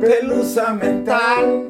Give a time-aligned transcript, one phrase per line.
[0.00, 1.68] pelusa mental.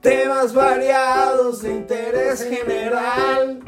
[0.00, 3.58] Temas variados de interés general.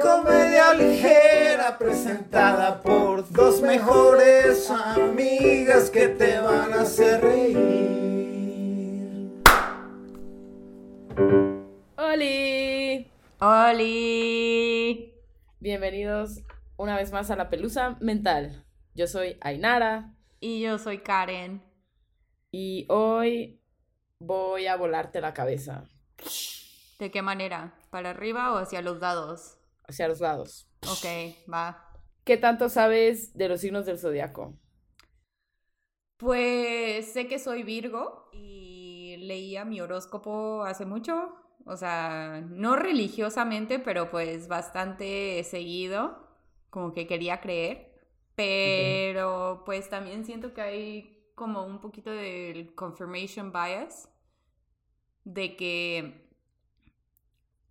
[0.00, 7.64] Comedia ligera presentada por dos mejores amigas que te van a hacer reír.
[11.96, 13.10] ¡Holi!
[13.40, 15.14] ¡Holi!
[15.60, 16.42] Bienvenidos
[16.76, 18.64] una vez más a La Pelusa Mental.
[18.94, 20.14] Yo soy Ainara
[20.46, 21.62] Y yo soy Karen.
[22.52, 23.60] y hoy
[24.18, 25.88] voy a volarte la cabeza
[26.98, 27.78] ¿De qué manera?
[27.90, 29.58] ¿Para arriba o hacia los dados?
[29.86, 30.68] hacia los lados.
[30.86, 31.04] Ok,
[31.52, 31.90] va.
[32.24, 34.58] ¿Qué tanto sabes de los signos del zodiaco?
[36.16, 41.34] Pues sé que soy Virgo y leía mi horóscopo hace mucho.
[41.66, 46.28] O sea, no religiosamente, pero pues bastante seguido.
[46.70, 47.93] Como que quería creer.
[48.36, 54.08] Pero pues también siento que hay como un poquito del confirmation bias.
[55.24, 55.74] De que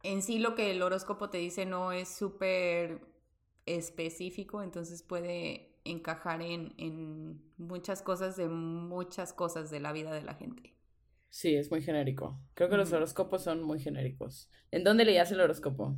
[0.03, 3.01] en sí lo que el horóscopo te dice no es súper
[3.65, 10.21] específico, entonces puede encajar en, en muchas cosas de muchas cosas de la vida de
[10.23, 10.73] la gente.
[11.29, 12.39] Sí, es muy genérico.
[12.53, 14.49] Creo que los horóscopos son muy genéricos.
[14.71, 15.97] ¿En dónde leías el horóscopo?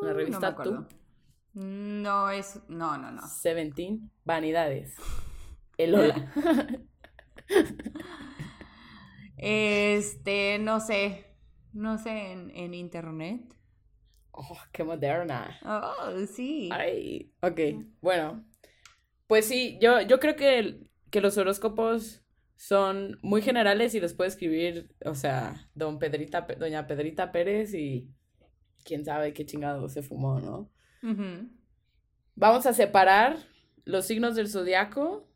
[0.00, 0.86] ¿En la Uh, revista no me acuerdo.
[0.88, 0.88] Tú?
[1.54, 3.26] No es, no, no, no.
[3.28, 4.94] Seventeen, Vanidades.
[5.78, 6.32] El hola.
[9.36, 11.26] Este, no sé,
[11.72, 13.42] no sé, en, en internet.
[14.32, 15.58] oh, qué moderna.
[15.64, 16.68] Oh, sí.
[16.72, 17.60] Ay, ok,
[18.00, 18.44] bueno.
[19.26, 20.80] Pues sí, yo, yo creo que,
[21.10, 22.22] que los horóscopos
[22.56, 27.74] son muy generales y los puede escribir, o sea, don Pedrita, Pe- doña Pedrita Pérez
[27.74, 28.08] y
[28.84, 30.70] quién sabe qué chingado se fumó, ¿no?
[32.34, 33.36] Vamos a separar
[33.84, 35.28] los signos del zodiaco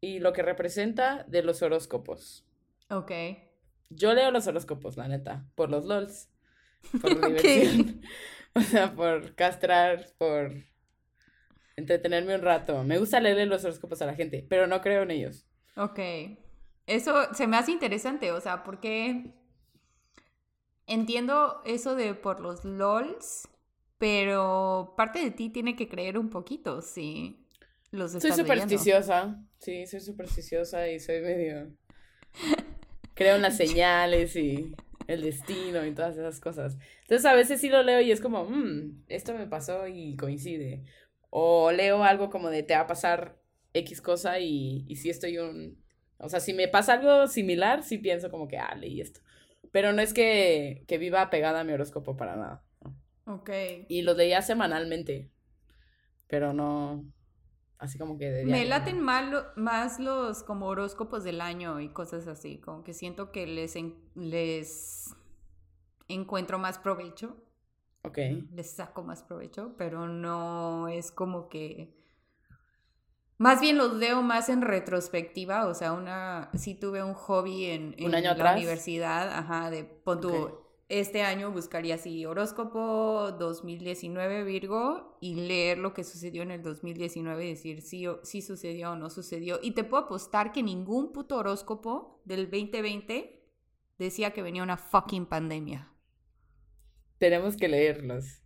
[0.00, 2.46] y lo que representa de los horóscopos.
[2.90, 3.12] Ok.
[3.90, 6.28] Yo leo los horóscopos, la neta, por los LOLs,
[7.00, 8.02] por diversión.
[8.52, 10.52] O sea, por castrar, por
[11.76, 12.82] entretenerme un rato.
[12.82, 15.46] Me gusta leerle los horóscopos a la gente, pero no creo en ellos.
[15.76, 16.00] Ok.
[16.86, 19.32] Eso se me hace interesante, o sea, porque
[20.88, 23.48] entiendo eso de por los LOLs,
[24.00, 27.46] pero parte de ti tiene que creer un poquito, sí.
[27.92, 28.78] Los Soy estás leyendo.
[28.78, 31.70] supersticiosa, sí, soy supersticiosa y soy medio...
[33.14, 34.74] Creo en las señales y
[35.06, 36.78] el destino y todas esas cosas.
[37.02, 40.84] Entonces a veces sí lo leo y es como, "Mm, esto me pasó y coincide.
[41.28, 43.38] O leo algo como de te va a pasar
[43.74, 45.82] X cosa y, y si estoy un...
[46.18, 49.20] O sea, si me pasa algo similar, sí pienso como que, ah, leí esto.
[49.72, 52.64] Pero no es que, que viva pegada a mi horóscopo para nada.
[53.30, 53.50] Ok.
[53.88, 55.30] Y los leía semanalmente,
[56.28, 57.04] pero no...
[57.78, 62.26] Así como que de Me laten mal más los como horóscopos del año y cosas
[62.26, 65.14] así, como que siento que les, en- les
[66.08, 67.36] encuentro más provecho,
[68.02, 68.18] Ok.
[68.50, 71.96] les saco más provecho, pero no es como que...
[73.38, 77.94] Más bien los veo más en retrospectiva, o sea, una, sí tuve un hobby en,
[78.02, 78.50] ¿Un en año la atrás?
[78.50, 80.34] universidad, ajá, de pon Ok.
[80.90, 87.44] Este año buscaría así horóscopo 2019 Virgo y leer lo que sucedió en el 2019
[87.46, 89.60] y decir o- sí sucedió o no sucedió.
[89.62, 93.48] Y te puedo apostar que ningún puto horóscopo del 2020
[93.98, 95.92] decía que venía una fucking pandemia.
[97.18, 98.42] Tenemos que leerlos.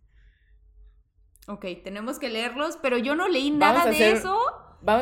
[1.47, 4.37] Ok, tenemos que leerlos, pero yo no leí nada de eso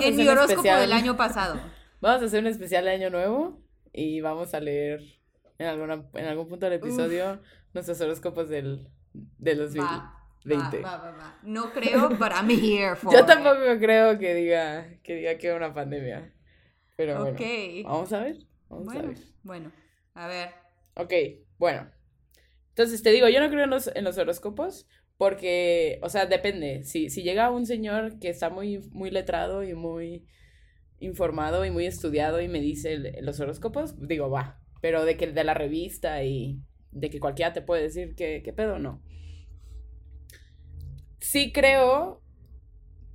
[0.01, 0.81] en mi horóscopo especial.
[0.81, 1.59] del año pasado.
[2.01, 3.61] Vamos a hacer un especial de Año Nuevo
[3.93, 5.01] y vamos a leer
[5.63, 7.41] en, alguna, en algún punto del episodio
[7.73, 10.81] nuestros horóscopos del, del 2020.
[10.81, 11.39] Va, va, va, va.
[11.43, 13.25] No creo, but I'm here for Yo it.
[13.25, 16.33] tampoco creo que diga que diga que una pandemia.
[16.95, 17.41] Pero bueno, Ok.
[17.85, 18.37] vamos a ver.
[18.69, 19.17] Vamos a Bueno, ver.
[19.43, 19.71] bueno,
[20.13, 20.49] a ver.
[20.95, 21.13] Ok,
[21.57, 21.89] bueno.
[22.69, 24.87] Entonces te digo, yo no creo en los, en los horóscopos
[25.17, 26.83] porque, o sea, depende.
[26.83, 30.27] Si, si llega un señor que está muy, muy letrado y muy
[30.99, 34.59] informado y muy estudiado y me dice el- los horóscopos, digo, va.
[34.83, 36.59] Pero de que de la revista y
[36.91, 39.01] de que cualquiera te puede decir que, qué pedo, no.
[41.21, 42.21] Sí creo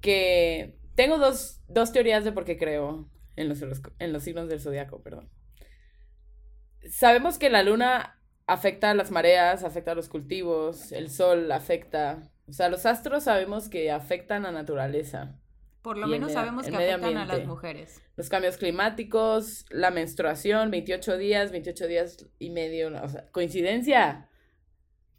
[0.00, 3.62] que tengo dos, dos teorías de por qué creo en los,
[3.99, 5.29] en los signos del zodiaco, perdón.
[6.91, 12.32] Sabemos que la luna afecta a las mareas, afecta a los cultivos, el sol afecta,
[12.47, 15.38] o sea, los astros sabemos que afectan a la naturaleza,
[15.83, 18.03] Por lo el menos sabemos el que afectan a las mujeres.
[18.17, 24.29] los cambios climáticos, la menstruación, 28 días, 28 días y medio, o sea, coincidencia,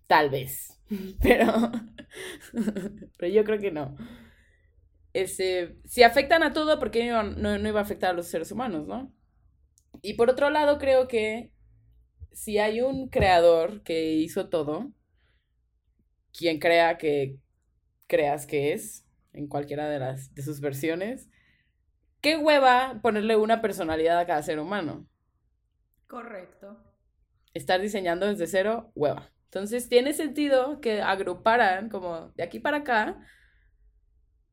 [0.08, 0.80] tal vez,
[1.22, 1.72] pero,
[3.18, 3.96] pero yo creo que no.
[5.14, 8.52] este, si afectan a todo, ¿por qué no, no, iba a afectar a los seres
[8.52, 9.14] humanos, no?
[10.02, 11.52] Y por otro lado, creo que
[12.32, 14.92] si hay un creador que hizo todo,
[16.32, 17.38] quien crea que
[18.08, 21.30] creas que es, en cualquiera de las de sus versiones,
[22.22, 25.08] qué hueva ponerle una personalidad a cada ser humano.
[26.08, 26.78] Correcto.
[27.54, 29.32] Estar diseñando desde cero, hueva.
[29.46, 33.20] Entonces tiene sentido que agruparan como de aquí para acá,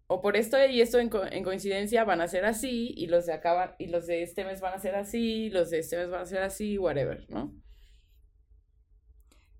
[0.06, 3.75] o por esto y esto en, coincidencia van a ser así, y los de acá
[3.78, 6.26] y los de este mes van a ser así, los de este mes van a
[6.26, 7.52] ser así, whatever, ¿no?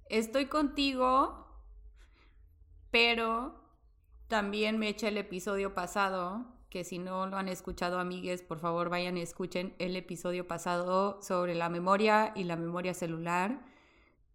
[0.09, 1.47] Estoy contigo,
[2.91, 3.66] pero
[4.29, 8.89] también me eché el episodio pasado, que si no lo han escuchado, amigues, por favor
[8.89, 13.61] vayan y escuchen el episodio pasado sobre la memoria y la memoria celular.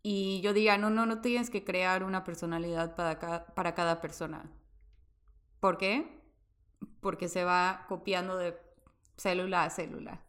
[0.04, 4.50] Y yo diría, no, no, no tienes que crear una personalidad para para cada persona.
[5.60, 6.22] ¿Por qué?
[7.00, 8.58] Porque se va copiando de
[9.18, 10.24] célula a célula.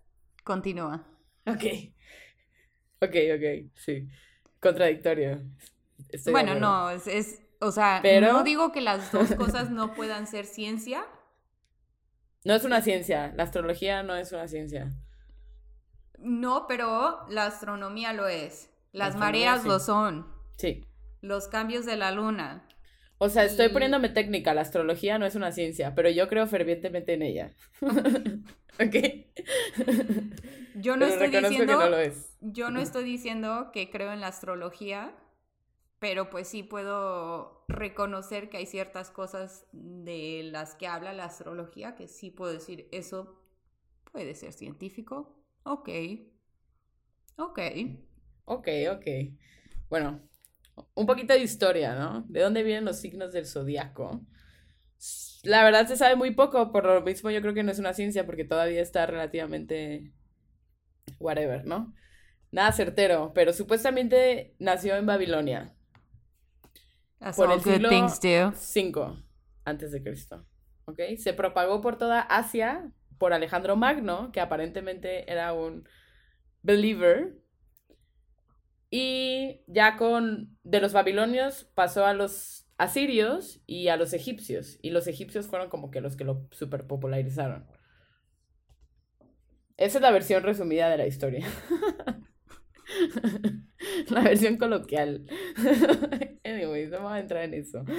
[0.45, 1.07] Continúa.
[1.47, 1.65] Ok.
[3.01, 4.07] Ok, ok, sí.
[4.61, 5.43] Contradictorio.
[6.31, 8.33] bueno, no, es, o sea, Pero...
[8.33, 11.05] no digo que las dos cosas no puedan ser ciencia.
[12.45, 14.91] No es una ciencia, la astrología no es una ciencia.
[16.19, 18.69] No, pero la astronomía lo es.
[18.91, 20.27] Las mareas lo son.
[20.57, 20.85] Sí.
[21.21, 22.67] Los cambios de la luna.
[23.19, 27.13] O sea, estoy poniéndome técnica, la astrología no es una ciencia, pero yo creo fervientemente
[27.13, 27.53] en ella.
[28.81, 28.97] ¿Ok?
[30.75, 31.79] Yo no estoy diciendo.
[31.79, 32.37] No lo es.
[32.41, 35.15] Yo no estoy diciendo que creo en la astrología,
[36.03, 41.95] pero pues sí puedo reconocer que hay ciertas cosas de las que habla la astrología
[41.95, 43.41] que sí puedo decir, eso
[44.11, 45.37] puede ser científico.
[45.63, 45.91] Ok.
[47.37, 47.59] Ok.
[48.45, 49.07] Ok, ok.
[49.89, 50.29] Bueno,
[50.95, 52.25] un poquito de historia, ¿no?
[52.29, 54.27] ¿De dónde vienen los signos del zodiaco?
[55.45, 57.95] La verdad se sabe muy poco, por lo mismo yo creo que no es una
[57.95, 60.13] ciencia porque todavía está relativamente
[61.21, 61.95] whatever, ¿no?
[62.51, 65.75] Nada certero, pero supuestamente nació en Babilonia.
[67.37, 67.91] Por el siglo
[68.55, 69.17] 5
[69.65, 70.47] antes de Cristo.
[70.87, 71.01] ¿Ok?
[71.19, 75.89] Se propagó por toda Asia por Alejandro Magno, que aparentemente era un
[76.63, 77.43] believer
[78.91, 84.79] y ya con de los babilonios pasó a los asirios y a los egipcios.
[84.83, 87.67] Y los egipcios fueron como que los que lo super popularizaron.
[89.77, 91.47] Esa es la versión resumida de la historia.
[94.09, 95.27] la versión coloquial.
[96.45, 97.85] Anyways, no vamos a entrar en eso.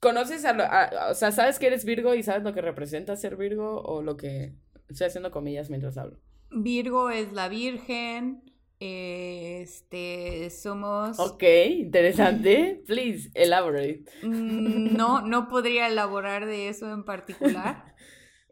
[0.00, 3.80] ¿Conoces a, O sea, ¿sabes que eres Virgo y sabes lo que representa ser Virgo
[3.82, 4.54] o lo que...
[4.88, 6.20] Estoy haciendo comillas mientras hablo.
[6.50, 8.42] Virgo es la Virgen.
[8.80, 11.18] Este, somos.
[11.18, 12.82] Ok, interesante.
[12.86, 14.04] Please, elaborate.
[14.22, 17.93] Mm, no, no podría elaborar de eso en particular.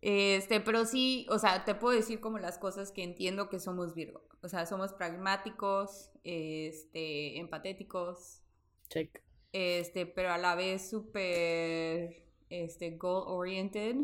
[0.02, 3.94] Este, pero sí, o sea, te puedo decir como las cosas que entiendo que somos
[3.94, 4.26] Virgo.
[4.43, 8.43] O sea, somos pragmáticos, este, empatéticos.
[8.88, 9.22] Check.
[9.52, 13.96] Este, pero a la vez súper, este, goal oriented.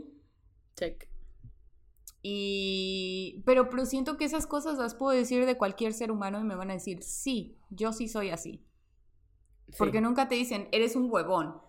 [0.76, 1.08] Check.
[2.22, 6.44] Y, pero, pero siento que esas cosas las puedo decir de cualquier ser humano y
[6.44, 8.64] me van a decir, sí, yo sí soy así.
[9.76, 11.60] Porque nunca te dicen, eres un huevón.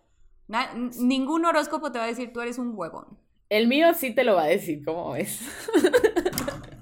[1.00, 3.18] ningún horóscopo te va a decir, tú eres un huevón.
[3.50, 5.42] El mío sí te lo va a decir, ¿cómo ves?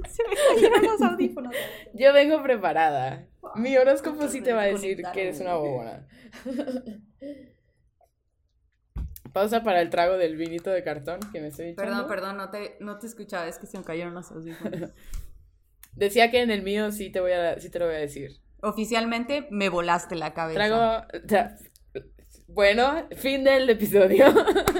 [0.09, 1.55] Se me cayeron los audífonos.
[1.93, 3.25] Yo vengo preparada.
[3.55, 6.05] Mi horóscopo sí te va a decir que eres una huevona.
[9.33, 11.91] Pausa para el trago del vinito de cartón que me estoy echando.
[11.91, 14.91] Perdón, perdón, no te, no te escuchaba, es que se me cayeron los audífonos.
[15.93, 18.41] Decía que en el mío sí te, voy a, sí te lo voy a decir.
[18.61, 20.57] Oficialmente me volaste la cabeza.
[20.57, 21.05] Trago...
[22.47, 24.25] bueno, fin del episodio.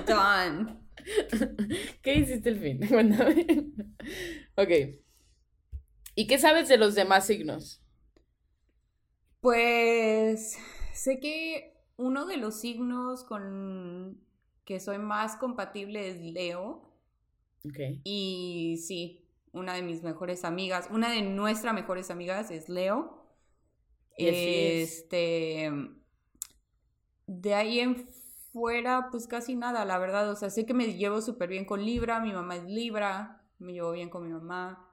[0.05, 0.87] Done.
[2.01, 2.79] ¿Qué hiciste el fin?
[2.89, 3.45] Cuéntame.
[4.55, 4.69] ok.
[6.15, 7.81] ¿Y qué sabes de los demás signos?
[9.39, 10.57] Pues
[10.93, 14.19] sé que uno de los signos con
[14.65, 16.91] que soy más compatible es Leo.
[17.69, 18.01] Okay.
[18.03, 23.25] Y sí, una de mis mejores amigas, una de nuestras mejores amigas es Leo.
[24.17, 25.71] este.
[27.27, 28.07] De ahí en
[28.57, 30.29] fuera, pues casi nada, la verdad.
[30.31, 33.73] O sea, sé que me llevo súper bien con Libra, mi mamá es Libra, me
[33.73, 34.83] llevo bien con mi mamá.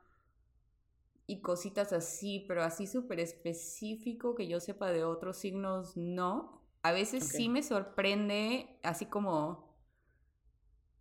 [1.26, 6.62] Y cositas así, pero así súper específico que yo sepa de otros signos, no.
[6.82, 9.74] A veces sí me sorprende, así como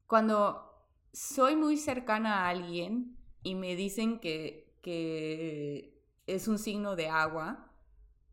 [0.08, 4.64] cuando soy muy cercana a alguien y me dicen que,
[6.26, 7.74] es un signo de agua,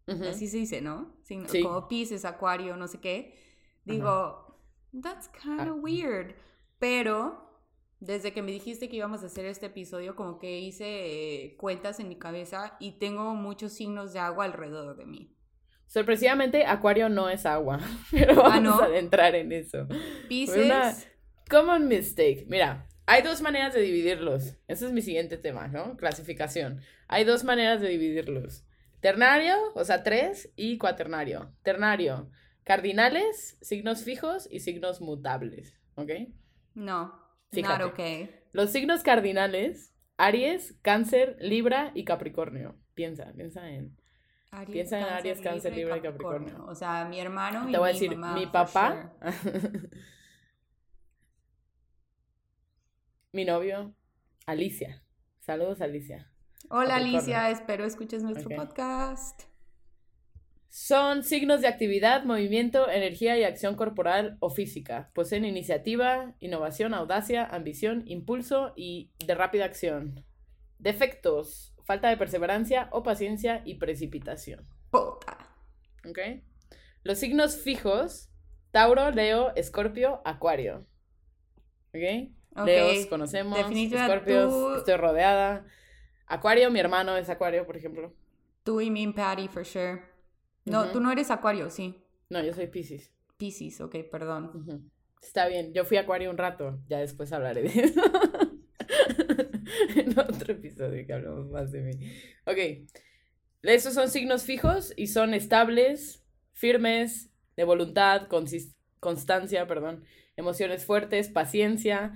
[0.06, 1.16] así se dice, ¿no?
[1.62, 3.49] Como Pisces, Acuario, no sé qué.
[3.84, 4.46] Digo,
[5.02, 5.72] That's kind Ah.
[5.72, 6.34] of weird.
[6.78, 7.48] Pero
[8.00, 10.84] desde que me dijiste que íbamos a hacer este episodio, como que hice
[11.44, 15.36] eh, cuentas en mi cabeza y tengo muchos signos de agua alrededor de mí.
[15.86, 17.78] Sorpresivamente, Acuario no es agua,
[18.10, 18.80] pero vamos Ah, ¿no?
[18.80, 19.86] a adentrar en eso.
[20.28, 20.94] Pisces, Una-
[21.48, 22.46] Common mistake.
[22.48, 24.56] Mira, hay dos maneras de dividirlos.
[24.68, 25.96] Ese es mi siguiente tema, ¿no?
[25.96, 26.80] Clasificación.
[27.08, 28.64] Hay dos maneras de dividirlos.
[29.00, 31.52] Ternario, o sea, tres, y cuaternario.
[31.62, 32.30] Ternario,
[32.64, 36.10] cardinales, signos fijos y signos mutables, ¿ok?
[36.74, 37.14] no,
[37.52, 37.82] Fíjate.
[37.82, 38.30] not okay.
[38.52, 42.76] Los signos cardinales, Aries, Cáncer, Libra y Capricornio.
[42.94, 43.96] Piensa, piensa en...
[44.52, 46.64] Aries, Piensa en Aries, Cáncer, Libra y Capricornio.
[46.66, 49.62] O sea, mi hermano y Te voy a mi decir, mamá, mi papá, sure.
[53.32, 53.94] mi novio,
[54.46, 55.04] Alicia.
[55.38, 56.30] Saludos, Alicia.
[56.68, 56.96] Hola.
[56.96, 59.49] Alicia, espero escuches nuestro podcast.
[60.72, 65.10] Son signos de actividad, movimiento, energía y acción corporal o física.
[65.14, 70.24] Poseen iniciativa, innovación, audacia, ambición, impulso y de rápida acción.
[70.78, 74.64] Defectos, falta de perseverancia o paciencia y precipitación.
[74.90, 75.36] Puta.
[76.08, 76.18] ¿Ok?
[77.02, 78.30] Los signos fijos,
[78.70, 80.86] Tauro, Leo, Escorpio, Acuario.
[81.92, 82.30] ¿Ok?
[82.56, 85.66] Ok, Leos conocemos, Escorpios, tú- estoy rodeada.
[86.26, 88.14] Acuario, mi hermano es Acuario, por ejemplo.
[88.62, 90.09] Tú y and Patty, for sure.
[90.70, 92.02] No, tú no eres acuario, sí.
[92.28, 93.12] No, yo soy Pisces.
[93.36, 94.90] Pisces, ok, perdón.
[95.22, 98.00] Está bien, yo fui Acuario un rato, ya después hablaré de eso.
[99.96, 101.92] en otro episodio que hablamos más de mí.
[102.46, 102.88] Ok,
[103.62, 108.28] estos son signos fijos y son estables, firmes, de voluntad,
[109.00, 110.04] constancia, perdón,
[110.36, 112.14] emociones fuertes, paciencia.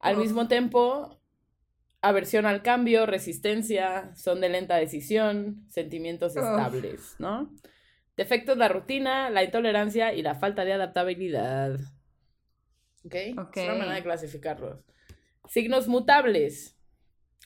[0.00, 1.20] Al mismo tiempo,
[2.00, 6.42] aversión al cambio, resistencia, son de lenta decisión, sentimientos Uf.
[6.42, 7.52] estables, ¿no?
[8.20, 11.80] Defectos, la rutina, la intolerancia y la falta de adaptabilidad.
[13.02, 13.14] ¿Ok?
[13.38, 13.56] Ok.
[13.56, 14.84] Es una manera de clasificarlos.
[15.48, 16.78] Signos mutables,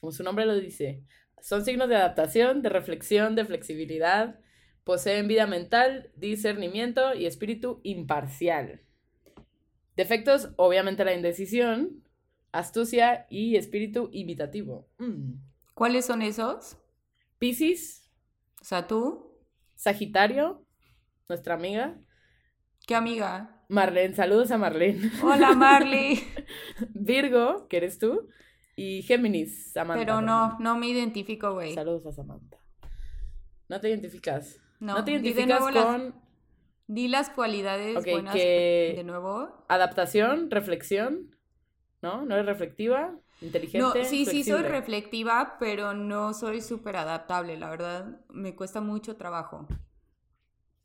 [0.00, 1.04] como su nombre lo dice,
[1.40, 4.40] son signos de adaptación, de reflexión, de flexibilidad,
[4.82, 8.80] poseen vida mental, discernimiento y espíritu imparcial.
[9.94, 12.02] Defectos, obviamente la indecisión,
[12.50, 14.88] astucia y espíritu imitativo.
[14.98, 15.34] Mm.
[15.72, 16.78] ¿Cuáles son esos?
[17.38, 18.10] Piscis,
[18.60, 19.30] O sea, tú.
[19.76, 20.63] Sagitario,
[21.28, 21.96] nuestra amiga.
[22.86, 23.62] ¿Qué amiga?
[23.68, 25.10] Marlene, saludos a Marlene.
[25.22, 26.20] Hola, Marley.
[26.94, 28.28] Virgo, que eres tú.
[28.76, 30.04] Y Géminis, Samantha.
[30.04, 31.74] Pero no, no me identifico, güey.
[31.74, 32.58] Saludos a Samantha.
[33.68, 34.60] No te identificas.
[34.80, 36.24] No, No, te identificas las- con
[36.86, 39.64] Di las cualidades Ok, buenas que- de nuevo.
[39.68, 41.30] adaptación, reflexión.
[42.02, 42.26] ¿No?
[42.26, 43.18] ¿No eres reflectiva?
[43.40, 43.78] Inteligente.
[43.78, 48.20] No, sí, sí, soy reflectiva, pero no soy súper adaptable, la verdad.
[48.28, 49.66] Me cuesta mucho trabajo.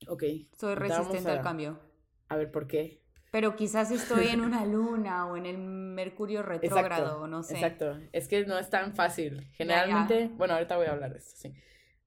[0.09, 0.23] Ok.
[0.57, 1.79] Soy resistente al cambio.
[2.27, 3.01] A ver, ¿por qué?
[3.31, 7.53] Pero quizás estoy en una luna o en el Mercurio retrógrado, no sé.
[7.53, 7.99] Exacto.
[8.11, 9.37] Es que no es tan fácil.
[9.37, 9.51] Ya, ya.
[9.53, 11.53] Generalmente, bueno, ahorita voy a hablar de esto, sí.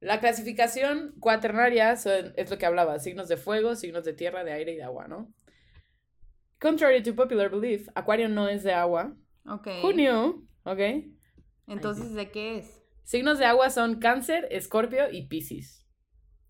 [0.00, 4.52] La clasificación cuaternaria son- es lo que hablaba, signos de fuego, signos de tierra, de
[4.52, 5.32] aire y de agua, ¿no?
[6.60, 9.14] Contrary to popular belief, Acuario no es de agua.
[9.46, 9.68] Ok.
[9.80, 10.80] Junio, ¿ok?
[11.68, 12.80] Entonces, ¿de qué es?
[13.04, 15.81] Signos de agua son Cáncer, Escorpio y Piscis.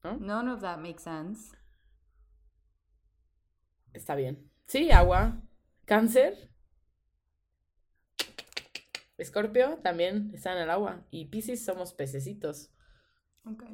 [0.04, 1.56] None of that makes sense.
[3.92, 4.50] Está bien.
[4.66, 5.40] Sí, agua.
[5.84, 6.50] Cáncer.
[9.16, 11.06] Escorpio también está en el agua.
[11.10, 12.72] Y Piscis somos pececitos.
[13.44, 13.64] Ok.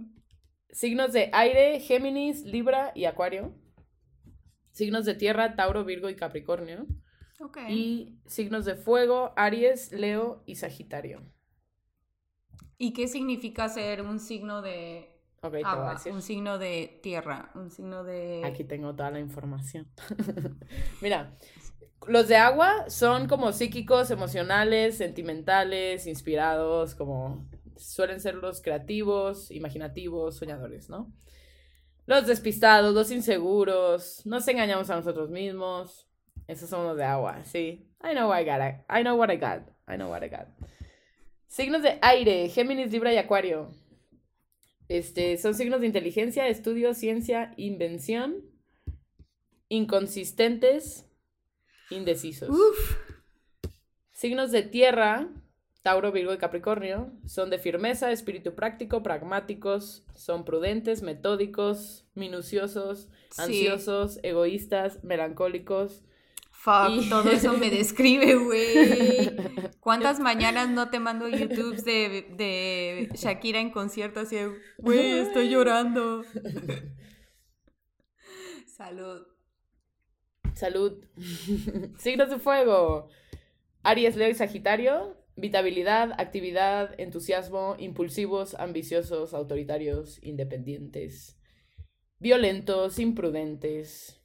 [0.71, 3.55] Signos de aire, Géminis, Libra y Acuario.
[4.73, 6.87] Signos de tierra, Tauro, Virgo y Capricornio.
[7.41, 7.59] Ok.
[7.69, 11.23] Y signos de fuego, Aries, Leo y Sagitario.
[12.77, 16.12] ¿Y qué significa ser un signo de Ok, te voy a agua, decir.
[16.12, 18.42] un signo de tierra, un signo de...
[18.45, 19.87] Aquí tengo toda la información.
[21.00, 21.37] Mira,
[22.07, 30.37] los de agua son como psíquicos, emocionales, sentimentales, inspirados, como suelen ser los creativos, imaginativos,
[30.37, 31.12] soñadores, ¿no?
[32.07, 36.09] Los despistados, los inseguros, nos engañamos a nosotros mismos.
[36.47, 37.87] Esos son los de agua, sí.
[38.02, 38.61] I know what I got.
[38.88, 39.68] I know what I got.
[39.87, 40.49] I know what I got.
[41.47, 43.71] Signos de aire, Géminis, Libra y Acuario.
[44.88, 48.42] Este, son signos de inteligencia, estudio, ciencia, invención,
[49.68, 51.07] inconsistentes,
[51.90, 52.49] indecisos.
[52.49, 52.97] Uf.
[54.12, 55.28] Signos de tierra,
[55.83, 63.42] Tauro, Virgo y Capricornio, son de firmeza, espíritu práctico, pragmáticos, son prudentes, metódicos, minuciosos, Sí.
[63.42, 66.02] ansiosos, egoístas, melancólicos.
[66.61, 69.31] Fuck, Y- todo eso me describe, güey.
[69.79, 74.37] ¿Cuántas mañanas no te mando YouTubes de, de Shakira en concierto así,
[74.79, 76.25] güey, estoy llorando?
[78.67, 79.23] Salud.
[80.55, 81.05] Salud.
[81.99, 83.09] Signos de fuego.
[83.83, 85.17] Aries, Leo y Sagitario.
[85.37, 91.38] Vitabilidad, actividad, entusiasmo, impulsivos, ambiciosos, autoritarios, independientes,
[92.19, 94.18] violentos, imprudentes.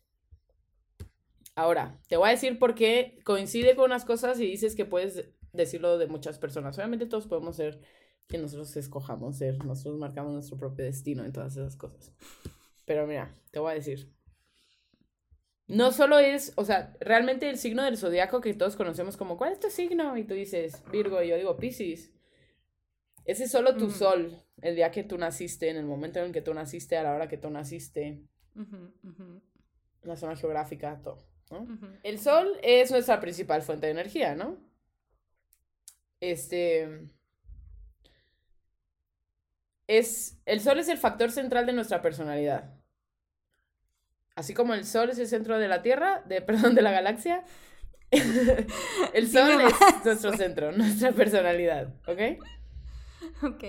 [1.56, 5.30] Ahora, te voy a decir por qué coincide con unas cosas y dices que puedes
[5.52, 6.78] decirlo de muchas personas.
[6.78, 7.80] Obviamente todos podemos ser
[8.28, 12.12] quien nosotros escojamos ser, nosotros marcamos nuestro propio destino en todas esas cosas.
[12.86, 14.12] Pero mira, te voy a decir.
[15.68, 19.54] No solo es, o sea, realmente el signo del zodiaco que todos conocemos como, ¿cuál
[19.54, 20.18] es tu signo?
[20.18, 22.12] Y tú dices, Virgo, y yo digo, Pisces.
[23.26, 26.32] Ese es solo tu sol, el día que tú naciste, en el momento en el
[26.34, 28.22] que tú naciste, a la hora que tú naciste,
[30.02, 31.33] la zona geográfica, todo.
[32.04, 34.58] El sol es nuestra principal fuente de energía, ¿no?
[36.20, 37.10] Este.
[39.88, 40.38] Es.
[40.46, 42.74] El sol es el factor central de nuestra personalidad.
[44.36, 47.44] Así como el sol es el centro de la Tierra, de, perdón, de la galaxia,
[49.14, 52.44] el sol es nuestro centro, nuestra personalidad, ¿ok?
[53.44, 53.64] Ok.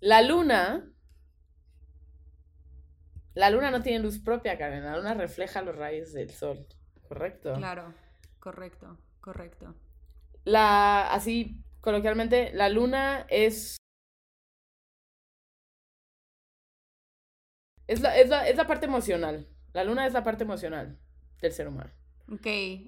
[0.00, 0.90] La luna.
[3.36, 4.82] La luna no tiene luz propia, Karen.
[4.82, 6.66] La luna refleja los rayos del sol.
[7.06, 7.52] ¿Correcto?
[7.52, 7.92] Claro,
[8.40, 9.74] correcto, correcto.
[10.44, 13.76] La, así, coloquialmente, la luna es
[17.86, 19.46] Es la, es, la, es la parte emocional.
[19.74, 20.98] La luna es la parte emocional
[21.42, 21.90] del ser humano.
[22.32, 22.46] Ok,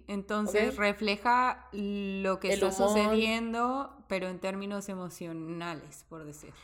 [0.08, 6.54] entonces refleja lo que está sucediendo, pero en términos emocionales, por decir.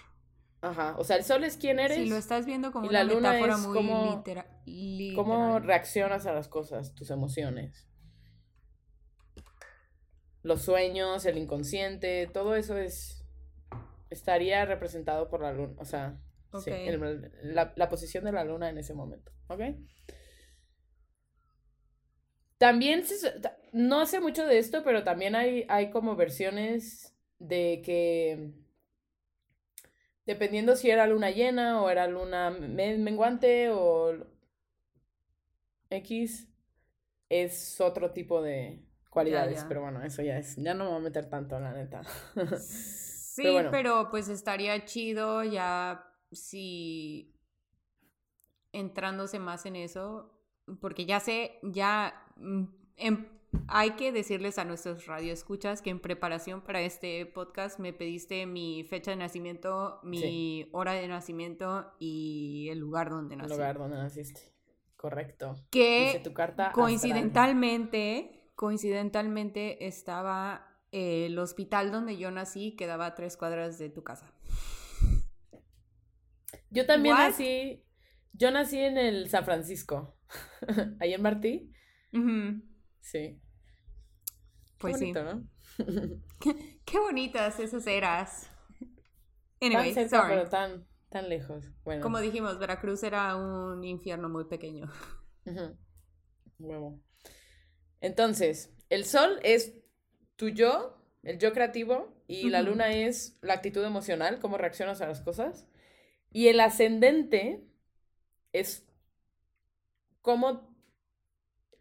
[0.64, 1.98] Ajá, o sea, el sol es quien eres.
[1.98, 4.46] Si lo estás viendo como una metáfora muy literal.
[5.14, 7.86] Cómo reaccionas a las cosas, tus emociones.
[10.42, 13.26] Los sueños, el inconsciente, todo eso es.
[14.08, 15.74] estaría representado por la luna.
[15.76, 16.18] O sea,
[17.42, 19.32] la, posición de la luna en ese momento.
[19.48, 19.60] ¿Ok?
[22.56, 23.04] También,
[23.74, 28.63] no sé mucho de esto, pero también hay, hay como versiones de que,
[30.26, 34.26] dependiendo si era luna llena o era luna menguante o
[35.90, 36.48] X,
[37.28, 41.04] es otro tipo de cualidades, pero bueno, eso ya es, ya no me voy a
[41.04, 42.02] meter tanto, la neta.
[43.34, 47.34] Sí, pero pues estaría chido ya si
[48.70, 50.30] entrándose más en eso,
[50.80, 52.64] porque ya sé, ya mm,
[52.96, 53.26] em,
[53.68, 58.84] hay que decirles a nuestros radioescuchas que en preparación para este podcast me pediste mi
[58.84, 63.50] fecha de nacimiento, mi hora de nacimiento y el lugar donde nací.
[63.50, 64.40] El lugar donde naciste.
[64.96, 65.54] Correcto.
[65.70, 73.78] Que tu carta coincidentalmente, coincidentalmente estaba el hospital donde yo nací, quedaba a tres cuadras
[73.78, 74.32] de tu casa.
[76.70, 77.84] Yo también nací,
[78.32, 80.16] yo nací en el San Francisco,
[81.00, 81.72] ahí en Martí.
[83.00, 83.40] Sí.
[84.90, 85.12] Pues sí.
[85.12, 85.46] ¿no?
[86.84, 88.50] qué, bonitas esas eras.
[89.60, 91.64] Anyway, tan cerca, pero tan, tan lejos.
[91.84, 92.02] Bueno.
[92.02, 94.90] Como dijimos, Veracruz era un infierno muy pequeño.
[96.58, 97.00] Huevo.
[98.00, 99.74] Entonces, el sol es
[100.36, 105.06] tu yo, el yo creativo, y la luna es la actitud emocional, cómo reaccionas a
[105.06, 105.66] las cosas.
[106.30, 107.64] Y el ascendente
[108.52, 108.86] es
[110.20, 110.74] como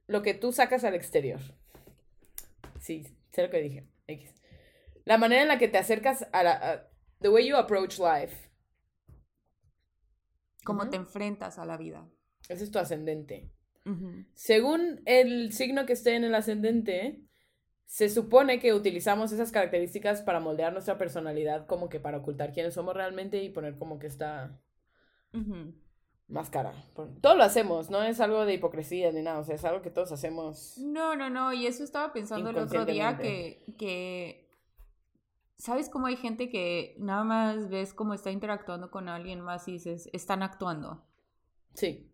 [0.07, 1.41] lo que tú sacas al exterior.
[2.83, 3.87] Sí, sé lo que dije.
[5.05, 6.89] La manera en la que te acercas a la...
[7.21, 8.51] the way you approach life.
[10.65, 12.05] Cómo te enfrentas a la vida.
[12.49, 13.49] Ese es tu ascendente.
[14.33, 17.21] Según el signo que esté en el ascendente,
[17.85, 22.73] se supone que utilizamos esas características para moldear nuestra personalidad, como que para ocultar quiénes
[22.73, 24.59] somos realmente y poner como que está
[26.27, 26.73] más cara.
[27.21, 29.89] Todo lo hacemos, no es algo de hipocresía ni nada, o sea, es algo que
[29.89, 30.77] todos hacemos.
[30.77, 34.49] No, no, no, y eso estaba pensando el otro día que, que,
[35.57, 39.73] ¿sabes cómo hay gente que nada más ves cómo está interactuando con alguien más y
[39.73, 41.05] dices, están actuando?
[41.73, 42.09] Sí.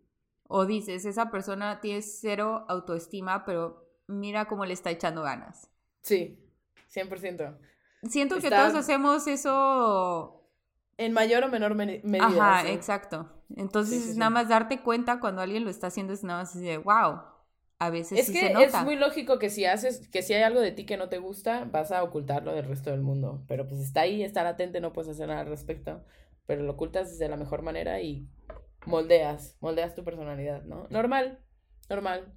[0.48, 5.70] O dices, esa persona tiene cero autoestima, pero mira cómo le está echando ganas.
[6.02, 6.44] Sí,
[6.92, 7.56] 100%.
[8.08, 10.39] Siento que todos hacemos eso
[11.00, 12.26] en mayor o menor medida.
[12.26, 13.28] Ajá, exacto.
[13.56, 16.76] Entonces, nada más darte cuenta cuando alguien lo está haciendo, es nada más así de,
[16.76, 17.22] wow,
[17.78, 20.72] a veces es que Es muy lógico que si haces, que si hay algo de
[20.72, 23.42] ti que no te gusta, vas a ocultarlo del resto del mundo.
[23.48, 26.04] Pero pues está ahí, está latente, no puedes hacer nada al respecto.
[26.46, 28.28] Pero lo ocultas de la mejor manera y
[28.84, 30.86] moldeas, moldeas tu personalidad, ¿no?
[30.90, 31.38] Normal,
[31.88, 32.34] normal.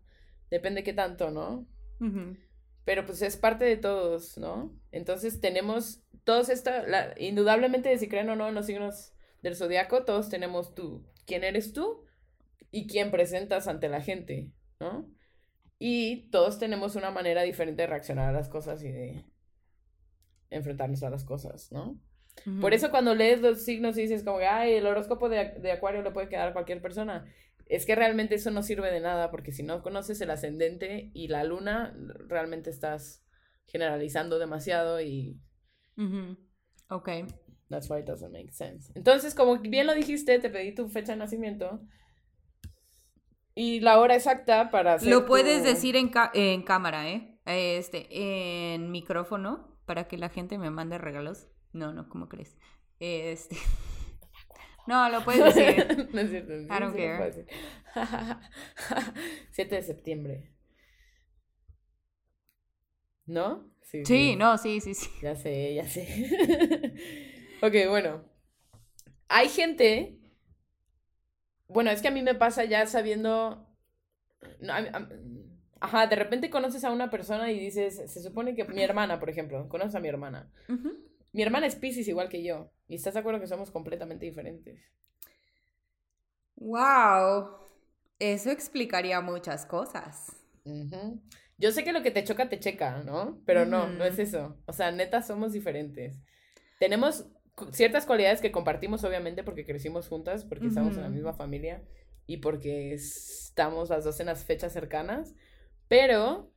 [0.50, 1.68] Depende qué tanto, ¿no?
[2.86, 4.78] Pero pues es parte de todos, ¿no?
[4.92, 10.30] Entonces tenemos todos esta, indudablemente si creen o no en los signos del zodiaco, todos
[10.30, 12.06] tenemos tú, quién eres tú
[12.72, 15.10] y quién presentas ante la gente, ¿no?
[15.80, 19.26] Y todos tenemos una manera diferente de reaccionar a las cosas y de
[20.50, 22.00] enfrentarnos a las cosas, ¿no?
[22.62, 26.02] Por eso cuando lees los signos y dices como, ay, el horóscopo de, de Acuario
[26.02, 27.26] le puede quedar a cualquier persona,
[27.66, 31.28] es que realmente eso no sirve de nada porque si no conoces el ascendente y
[31.28, 31.96] la luna,
[32.28, 33.26] realmente estás
[33.66, 35.40] generalizando demasiado y...
[36.90, 37.10] Ok.
[37.70, 38.92] That's why it doesn't make sense.
[38.96, 41.82] Entonces, como bien lo dijiste, te pedí tu fecha de nacimiento
[43.56, 47.40] y la hora exacta para hacer Lo puedes decir en, en cámara, ¿eh?
[47.46, 48.08] Este,
[48.74, 51.48] en micrófono, para que la gente me mande regalos.
[51.72, 52.58] No, no, ¿cómo crees?
[53.00, 53.56] Este...
[54.86, 56.10] No, lo puedes decir.
[56.14, 56.54] no es cierto.
[56.54, 57.46] I don't care.
[59.52, 60.52] 7 de septiembre.
[63.26, 63.72] ¿No?
[63.84, 65.10] Sí, sí, no, sí, sí, sí.
[65.22, 66.96] Ya sé, ya sé.
[67.62, 68.24] ok, bueno.
[69.30, 70.20] Hay gente.
[71.68, 73.68] Bueno, es que a mí me pasa ya sabiendo.
[75.80, 79.30] Ajá, de repente conoces a una persona y dices, se supone que mi hermana, por
[79.30, 80.52] ejemplo, conoces a mi hermana.
[81.34, 82.72] Mi hermana es Pisces igual que yo.
[82.88, 84.80] ¿Y estás de acuerdo que somos completamente diferentes?
[86.56, 87.58] ¡Wow!
[88.20, 90.32] Eso explicaría muchas cosas.
[91.58, 93.42] Yo sé que lo que te choca, te checa, ¿no?
[93.46, 94.58] Pero no, no es eso.
[94.68, 96.22] O sea, neta, somos diferentes.
[96.80, 97.26] Tenemos
[97.72, 101.84] ciertas cualidades que compartimos, obviamente, porque crecimos juntas, porque estamos en la misma familia
[102.28, 105.36] y porque estamos las dos en las fechas cercanas.
[105.88, 106.53] Pero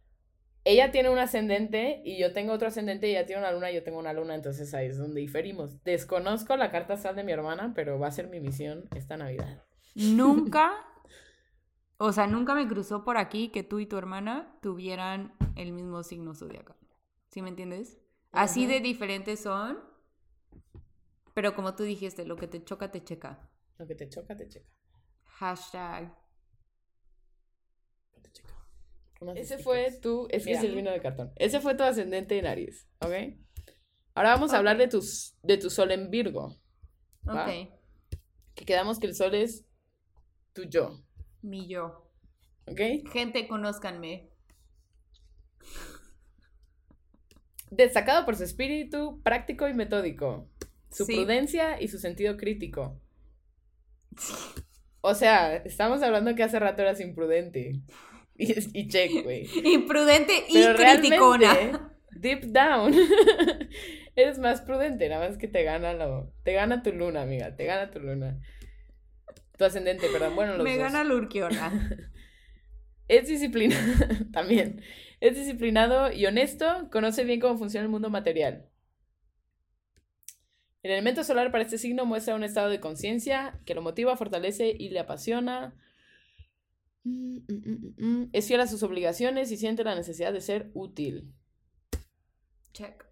[0.67, 3.77] ella tiene un ascendente y yo tengo otro ascendente y ella tiene una luna y
[3.77, 5.81] yo tengo una luna, entonces ahí es donde diferimos.
[5.85, 9.63] Desconozco la carta astral de mi hermana, pero va a ser mi misión esta Navidad.
[9.95, 10.73] Nunca,
[11.99, 16.03] o sea, nunca me cruzó por aquí que tú y tu hermana tuvieran el mismo
[16.03, 16.77] signo zodiacal.
[17.29, 18.01] ¿Sí me entiendes?
[18.33, 19.79] Así de diferentes son,
[21.33, 23.49] pero como tú dijiste, lo que te choca, te checa.
[23.79, 24.69] Lo que te choca, te checa.
[25.23, 26.26] Hashtag
[29.35, 30.27] ese fue tu.
[30.31, 31.33] Es que es el vino de cartón.
[31.37, 33.13] Ese fue tu ascendente en Aries, ¿ok?
[34.15, 36.57] Ahora vamos a hablar de, tus, de tu sol en Virgo.
[37.27, 37.71] Ok.
[38.55, 39.67] Que quedamos que el sol es
[40.55, 41.03] tu yo.
[41.43, 42.11] Mi yo.
[42.67, 42.81] ¿Ok?
[43.13, 44.31] Gente, conózcanme.
[47.71, 50.49] Destacado por su espíritu práctico y metódico,
[50.91, 52.99] su prudencia y su sentido crítico.
[55.03, 57.83] O sea, estamos hablando que hace rato eras imprudente.
[58.75, 59.49] Y, check, güey.
[59.65, 61.93] Imprudente y criticona.
[62.11, 62.95] Deep down.
[64.17, 66.33] Eres más prudente, nada más que te gana lo.
[66.43, 67.55] Te gana tu luna, amiga.
[67.57, 68.41] Te gana tu luna.
[69.59, 70.35] Tu ascendente, perdón.
[70.35, 71.91] Bueno, los Me gana Lurkiona.
[73.09, 73.83] es disciplinado.
[74.33, 74.83] También.
[75.21, 76.89] Es disciplinado y honesto.
[76.91, 78.69] Conoce bien cómo funciona el mundo material.
[80.83, 84.75] El elemento solar para este signo muestra un estado de conciencia que lo motiva, fortalece
[84.79, 85.75] y le apasiona.
[87.07, 91.33] Mm, mm, mm, es fiel a sus obligaciones y siente la necesidad de ser útil.
[92.73, 93.07] Check.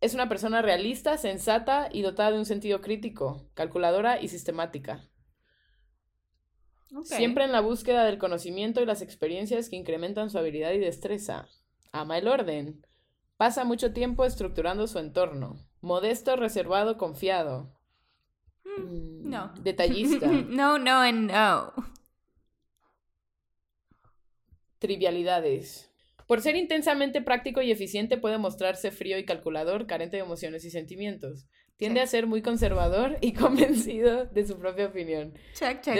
[0.00, 5.06] Es una persona realista, sensata y dotada de un sentido crítico, calculadora y sistemática.
[7.04, 11.46] Siempre en la búsqueda del conocimiento y las experiencias que incrementan su habilidad y destreza.
[11.92, 12.86] Ama el orden.
[13.36, 15.58] Pasa mucho tiempo estructurando su entorno.
[15.82, 17.79] Modesto, reservado, confiado.
[18.64, 19.52] Mm, no.
[19.62, 20.26] Detallista.
[20.48, 21.72] no, no, no.
[24.78, 25.90] Trivialidades.
[26.26, 30.70] Por ser intensamente práctico y eficiente puede mostrarse frío y calculador, carente de emociones y
[30.70, 31.46] sentimientos.
[31.76, 35.34] Tiende a ser muy conservador y convencido de su propia opinión.
[35.54, 35.96] Check, check.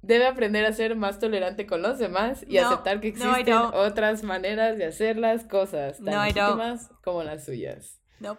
[0.00, 4.78] Debe, aprender a ser más tolerante con los demás y aceptar que existen otras maneras
[4.78, 8.00] de hacer las cosas, tan legítimas como las suyas.
[8.20, 8.38] No,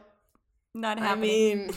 [0.73, 1.67] not happening.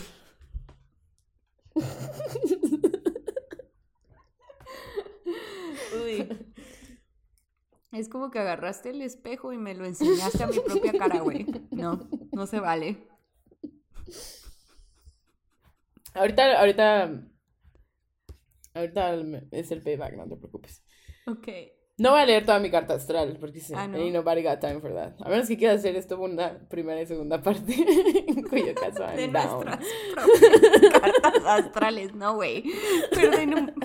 [6.02, 6.28] Uy.
[7.92, 11.46] Es como que agarraste el espejo y me lo enseñaste a mi propia cara, güey.
[11.70, 13.08] No, no se vale.
[16.14, 17.22] Ahorita, ahorita.
[18.74, 19.14] Ahorita
[19.50, 20.82] es el payback, no te preocupes.
[21.26, 21.48] Ok.
[21.98, 23.98] No voy a leer toda mi carta astral porque si ah, no.
[24.10, 25.14] nobody got time for that.
[25.20, 27.74] A menos que quieras hacer esto una primera y segunda parte,
[28.28, 29.64] en cuyo caso I'm down.
[29.64, 32.64] cartas astrales, no güey.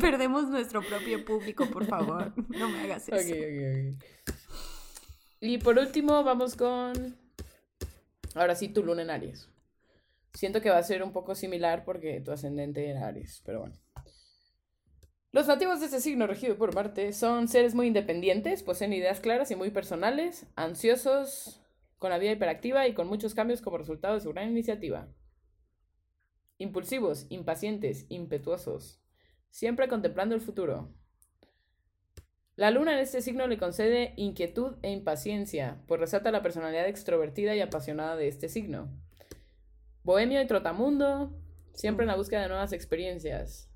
[0.02, 2.34] perdemos nuestro propio público, por favor.
[2.50, 3.16] No me hagas eso.
[3.16, 3.96] Ok, ok,
[4.28, 4.36] ok.
[5.40, 7.18] Y por último, vamos con.
[8.36, 9.50] Ahora sí, tu luna en Aries.
[10.34, 13.76] Siento que va a ser un poco similar porque tu ascendente en Aries, pero bueno.
[15.34, 19.50] Los nativos de este signo regido por Marte son seres muy independientes, poseen ideas claras
[19.50, 21.62] y muy personales, ansiosos,
[22.00, 25.08] con la vida hiperactiva y con muchos cambios como resultado de su gran iniciativa.
[26.58, 29.02] Impulsivos, impacientes, impetuosos,
[29.50, 30.94] siempre contemplando el futuro.
[32.58, 37.56] La luna en este signo le concede inquietud e impaciencia, pues resalta la personalidad extrovertida
[37.56, 38.90] y apasionada de este signo.
[40.04, 41.42] Bohemio y trotamundo,
[41.74, 43.71] siempre en la búsqueda de nuevas experiencias.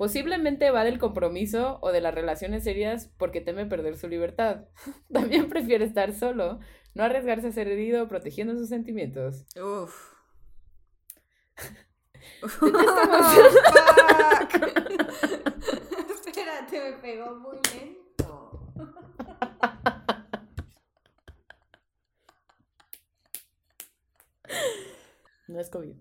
[0.00, 4.64] Posiblemente va del compromiso o de las relaciones serias porque teme perder su libertad.
[5.12, 6.58] También prefiere estar solo,
[6.94, 9.44] no arriesgarse a ser herido protegiendo sus sentimientos.
[9.62, 10.14] Uf.
[16.24, 18.72] Espérate, me pegó muy lento.
[25.46, 25.96] No es COVID.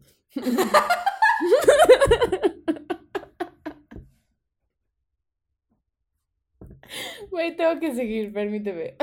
[7.32, 8.96] Güey, tengo que seguir, permíteme.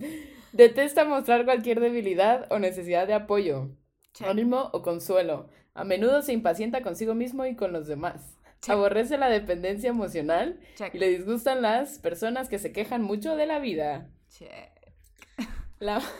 [0.52, 3.70] Detesta mostrar cualquier debilidad o necesidad de apoyo,
[4.12, 4.26] Check.
[4.28, 5.48] ánimo o consuelo.
[5.74, 8.36] A menudo se impacienta consigo mismo y con los demás.
[8.60, 8.72] Check.
[8.74, 10.94] Aborrece la dependencia emocional Check.
[10.94, 14.10] y le disgustan las personas que se quejan mucho de la vida.
[15.78, 16.02] La-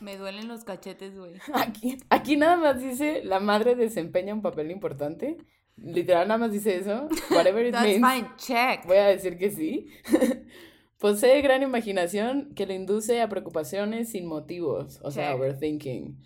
[0.00, 1.34] Me duelen los cachetes, güey.
[1.54, 5.38] Aquí, aquí nada más dice la madre desempeña un papel importante.
[5.76, 7.08] Literal nada más dice eso.
[7.30, 8.06] Whatever it That's means.
[8.12, 8.28] fine.
[8.36, 8.86] Check.
[8.86, 9.88] Voy a decir que sí.
[10.98, 15.36] Posee gran imaginación que le induce a preocupaciones sin motivos, o sea, Check.
[15.40, 16.22] overthinking.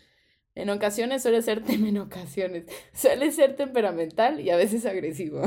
[0.55, 5.43] En ocasiones suele ser en ocasiones suele ser temperamental y a veces agresivo.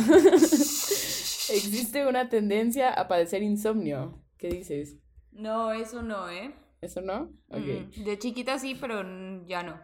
[1.53, 4.21] Existe una tendencia a padecer insomnio.
[4.37, 4.97] ¿Qué dices?
[5.31, 6.53] No, eso no, ¿eh?
[6.81, 7.31] ¿Eso no?
[7.49, 7.59] Ok.
[7.97, 9.01] Mm, De chiquita sí, pero
[9.45, 9.79] ya no.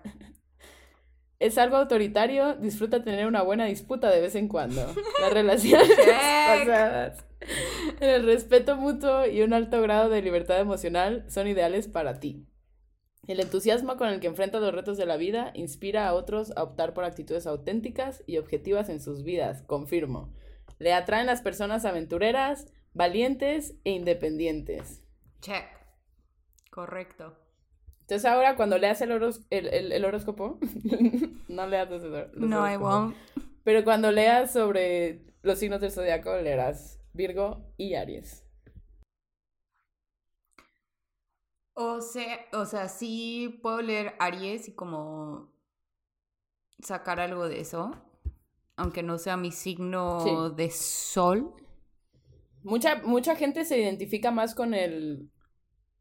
[1.39, 4.81] Es algo autoritario, disfruta tener una buena disputa de vez en cuando.
[5.21, 5.89] Las relaciones
[7.99, 12.47] en el respeto mutuo y un alto grado de libertad emocional son ideales para ti.
[13.27, 16.63] El entusiasmo con el que enfrenta los retos de la vida inspira a otros a
[16.63, 20.33] optar por actitudes auténticas y objetivas en sus vidas, confirmo.
[20.79, 25.03] Le atraen las personas aventureras, valientes e independientes.
[25.41, 25.65] Check.
[26.71, 27.46] Correcto.
[28.07, 30.59] Entonces ahora cuando leas el, horos- el, el- el horóscopo,
[31.49, 33.13] no leas los, los No, I won't.
[33.65, 38.45] Pero cuando leas sobre los signos del zodiaco, leerás Virgo y Aries.
[41.73, 45.51] O sea, o sea, sí puedo leer Aries y como
[46.81, 47.91] sacar algo de eso.
[48.77, 50.55] Aunque no sea mi signo Sí.
[50.55, 51.53] de sol.
[52.63, 55.29] Mucha, mucha gente se identifica más con el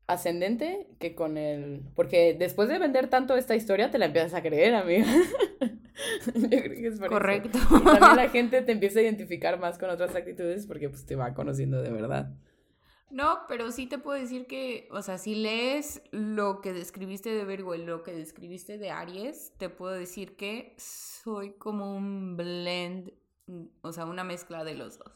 [0.07, 1.83] ascendente que con el...
[1.95, 5.07] Porque después de vender tanto esta historia, te la empiezas a creer, amiga.
[6.35, 7.09] Yo creo que es por eso.
[7.09, 7.59] Correcto.
[7.59, 11.17] Y también la gente te empieza a identificar más con otras actitudes porque pues te
[11.17, 12.33] va conociendo de verdad.
[13.11, 17.45] No, pero sí te puedo decir que, o sea, si lees lo que describiste de
[17.45, 23.13] Virgo y lo que describiste de Aries, te puedo decir que soy como un blend,
[23.83, 25.13] o sea, una mezcla de los dos.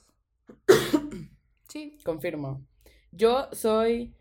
[1.68, 1.98] Sí.
[2.04, 2.66] Confirmo.
[3.12, 4.12] Yo soy.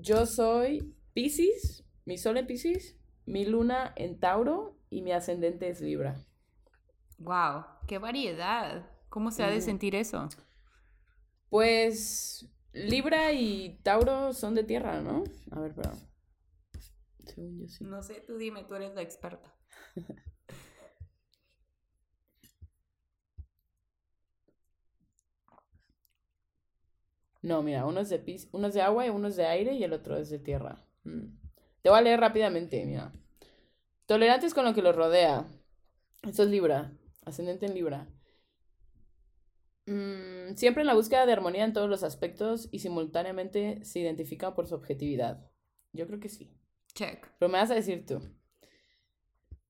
[0.00, 5.80] Yo soy Pisces, mi sol en Pisces, mi luna en Tauro y mi ascendente es
[5.80, 6.24] Libra.
[7.18, 8.88] Wow, qué variedad.
[9.08, 10.28] ¿Cómo se ha de sentir eso?
[11.48, 15.24] Pues Libra y Tauro son de tierra, ¿no?
[15.50, 15.90] A ver, pero.
[17.24, 17.82] Según yo sí.
[17.82, 19.52] No sé, tú dime, tú eres la experta.
[27.42, 29.72] No, mira, uno es de pis, uno es de agua y uno es de aire
[29.74, 30.84] y el otro es de tierra.
[31.04, 31.26] Mm.
[31.82, 33.12] Te voy a leer rápidamente, mira.
[34.06, 35.46] Tolerantes con lo que los rodea.
[36.22, 36.92] Esto es Libra,
[37.24, 38.08] ascendente en Libra.
[39.86, 44.54] Mm, siempre en la búsqueda de armonía en todos los aspectos y simultáneamente se identifica
[44.54, 45.50] por su objetividad.
[45.92, 46.52] Yo creo que sí.
[46.94, 47.26] Check.
[47.38, 48.20] Pero me vas a decir tú.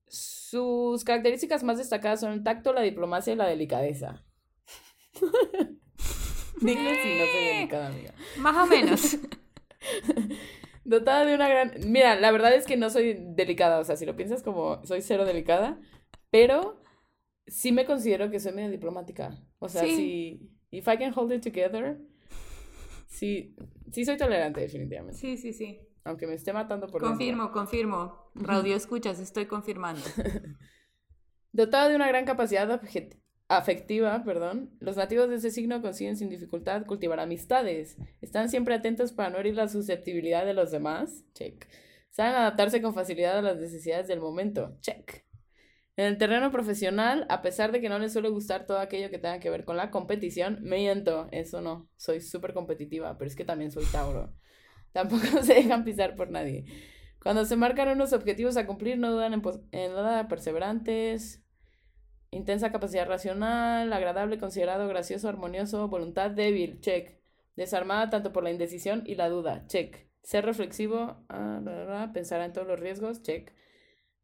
[0.07, 4.25] Sus características más destacadas son el tacto, la diplomacia y la delicadeza.
[6.61, 8.13] Dime si no soy delicada, amiga.
[8.37, 9.17] Más o menos.
[10.83, 11.71] Dotada de una gran...
[11.87, 15.01] Mira, la verdad es que no soy delicada, o sea, si lo piensas como soy
[15.01, 15.79] cero delicada,
[16.31, 16.81] pero
[17.47, 19.37] sí me considero que soy medio diplomática.
[19.59, 19.95] O sea, Sí.
[19.95, 20.49] si...
[20.71, 21.99] If I can hold it together,
[23.07, 23.55] sí,
[23.91, 25.17] sí soy tolerante definitivamente.
[25.19, 25.79] Sí, sí, sí.
[26.03, 27.09] Aunque me esté matando por dentro.
[27.17, 28.31] Confirmo, confirmo.
[28.35, 30.01] Radio escuchas, estoy confirmando.
[31.51, 33.17] Dotada de una gran capacidad objet-
[33.49, 37.97] afectiva, perdón, los nativos de ese signo consiguen sin dificultad cultivar amistades.
[38.21, 41.25] Están siempre atentos para no herir la susceptibilidad de los demás.
[41.33, 41.67] Check.
[42.11, 44.77] Saben adaptarse con facilidad a las necesidades del momento.
[44.81, 45.25] Check.
[45.97, 49.17] En el terreno profesional, a pesar de que no les suele gustar todo aquello que
[49.17, 51.89] tenga que ver con la competición, me miento, eso no.
[51.97, 54.33] Soy súper competitiva, pero es que también soy Tauro.
[54.93, 56.65] Tampoco se dejan pisar por nadie.
[57.21, 61.43] Cuando se marcan unos objetivos a cumplir, no dudan en, en nada perseverantes.
[62.31, 67.17] Intensa capacidad racional, agradable, considerado, gracioso, armonioso, voluntad débil, check.
[67.55, 70.07] Desarmada tanto por la indecisión y la duda, check.
[70.21, 73.51] Ser reflexivo, ah, pensar en todos los riesgos, check.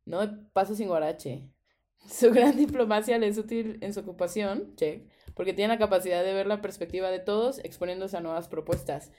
[0.05, 1.49] No paso sin guarache.
[2.07, 6.33] Su gran diplomacia le es útil en su ocupación, check, porque tiene la capacidad de
[6.33, 9.11] ver la perspectiva de todos exponiéndose a nuevas propuestas.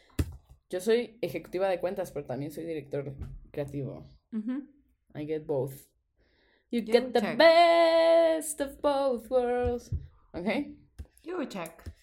[0.70, 3.14] Yo soy ejecutiva de cuentas, pero también soy director
[3.50, 4.06] creativo.
[4.32, 5.72] I get both.
[6.70, 9.90] You get the best of both worlds.
[10.32, 10.46] ¿Ok?
[11.22, 11.94] You check.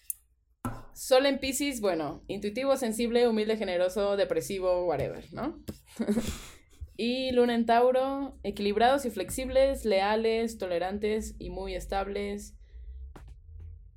[0.94, 5.62] Sol en Pisces, bueno, intuitivo, sensible, humilde, generoso, depresivo, whatever, ¿no?
[6.96, 12.56] y Luna en Tauro, equilibrados y flexibles, leales, tolerantes y muy estables.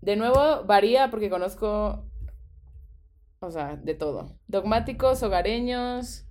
[0.01, 2.05] De nuevo, varía porque conozco,
[3.39, 4.37] o sea, de todo.
[4.47, 6.26] Dogmáticos, hogareños.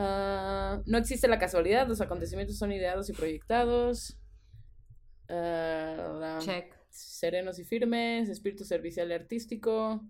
[0.00, 4.16] Ah, no existe la casualidad, los acontecimientos son ideados y proyectados.
[5.28, 10.02] Uh, Check serenos y firmes, espíritu servicial y artístico,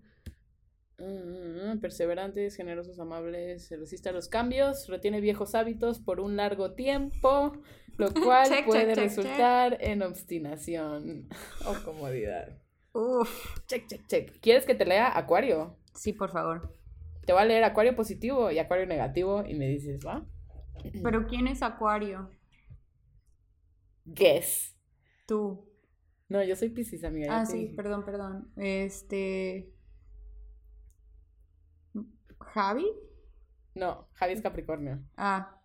[0.99, 6.73] mm, perseverantes, generosos, amables, se resiste a los cambios, retiene viejos hábitos por un largo
[6.73, 7.53] tiempo,
[7.97, 11.27] lo cual puede resultar en obstinación
[11.65, 12.57] o comodidad.
[12.93, 13.59] Uf.
[13.67, 14.39] Check, check, check.
[14.39, 15.77] ¿Quieres que te lea Acuario?
[15.93, 16.78] Sí, por favor.
[17.29, 20.25] Te voy a leer Acuario positivo y Acuario negativo y me dices, ¿va?
[21.03, 22.31] ¿Pero quién es Acuario?
[24.03, 24.75] Guess.
[25.27, 25.71] Tú.
[26.27, 27.27] No, yo soy Piscis, amiga.
[27.39, 28.51] Ah, sí, perdón, perdón.
[28.57, 29.71] Este.
[32.39, 32.87] ¿Javi?
[33.75, 34.99] No, Javi es Capricornio.
[35.15, 35.55] Ah.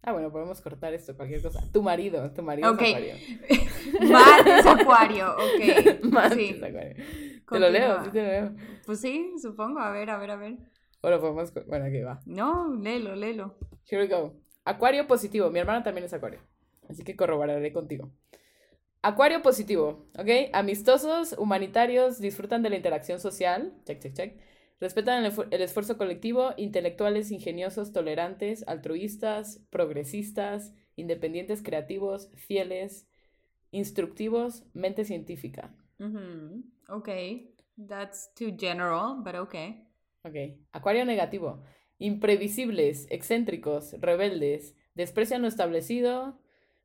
[0.00, 1.60] Ah, bueno, podemos cortar esto, cualquier cosa.
[1.70, 3.14] Tu marido, tu marido es Acuario.
[4.10, 6.04] Mar es Acuario, ok.
[6.04, 7.04] Mar es Acuario.
[7.48, 8.56] Te lo leo, sí te lo leo.
[8.86, 9.80] Pues sí, supongo.
[9.80, 10.56] A ver, a ver, a ver.
[11.02, 11.52] Bueno, podemos.
[11.66, 12.20] Bueno, aquí va.
[12.26, 13.56] No, léelo, léelo.
[13.90, 14.34] Here we go.
[14.64, 15.50] Acuario positivo.
[15.50, 16.40] Mi hermana también es Acuario.
[16.88, 18.10] Así que corroboraré contigo.
[19.02, 20.50] Acuario positivo, ¿ok?
[20.54, 24.40] Amistosos, humanitarios, disfrutan de la interacción social, check, check, check.
[24.80, 33.06] Respetan el, esfuerzo colectivo, intelectuales, ingeniosos, tolerantes, altruistas, progresistas, independientes, creativos, fieles,
[33.72, 35.74] instructivos, mente científica.
[36.88, 37.08] Ok,
[37.88, 39.54] that's too general, but ok.
[40.22, 40.36] Ok,
[40.72, 41.62] acuario negativo.
[41.98, 46.38] Imprevisibles, excéntricos, rebeldes, desprecian lo establecido,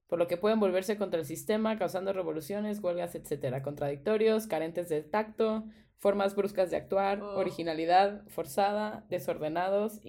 [0.07, 3.61] por lo que pueden volverse contra el sistema, causando revoluciones, huelgas, etc.
[3.61, 5.65] Contradictorios, carentes de tacto,
[5.97, 7.37] formas bruscas de actuar, oh.
[7.37, 10.01] originalidad forzada, desordenados,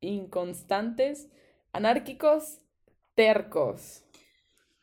[0.00, 1.28] inconstantes,
[1.72, 2.60] anárquicos,
[3.14, 4.04] tercos.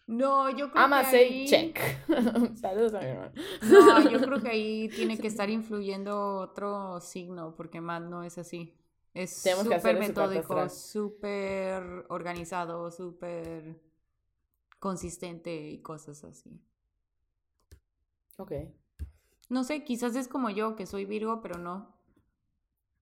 [0.10, 1.46] No, yo creo que ahí...
[1.46, 1.78] check.
[2.56, 3.32] Saludos a mi hermano.
[3.62, 8.40] No, yo creo que ahí tiene que estar influyendo otro signo, porque más no es
[8.40, 8.74] así.
[9.14, 13.80] Es súper metódico, súper organizado, súper
[14.80, 16.60] consistente y cosas así.
[18.38, 18.54] Ok.
[19.48, 21.96] No sé, quizás es como yo, que soy Virgo, pero no.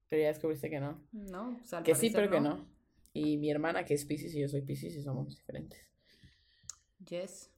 [0.10, 1.02] Pero ya descubriste que no.
[1.14, 2.68] No, pues Que sí, pero que no.
[3.14, 5.88] Y mi hermana, que es Pisces, y yo soy Pisces, y somos diferentes.
[7.10, 7.52] Yes.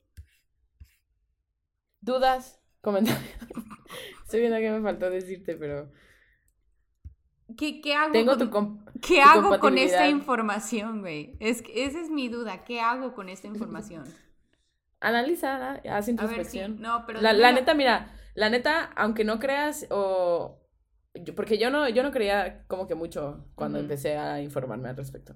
[2.02, 2.62] ¿Dudas?
[2.82, 3.24] Comentarios.
[4.24, 5.92] Estoy viendo que me faltó decirte, pero...
[7.58, 11.36] ¿Qué, qué hago, Tengo con, ¿qué hago con esta información, güey?
[11.40, 12.64] Es, esa es mi duda.
[12.64, 14.04] ¿Qué hago con esta información?
[15.00, 16.80] Analizar, haz introspección.
[16.80, 20.60] No, pero la, la neta, mira, la neta, aunque no creas o
[21.36, 25.36] porque yo no, yo no creía como que mucho cuando empecé a informarme al respecto.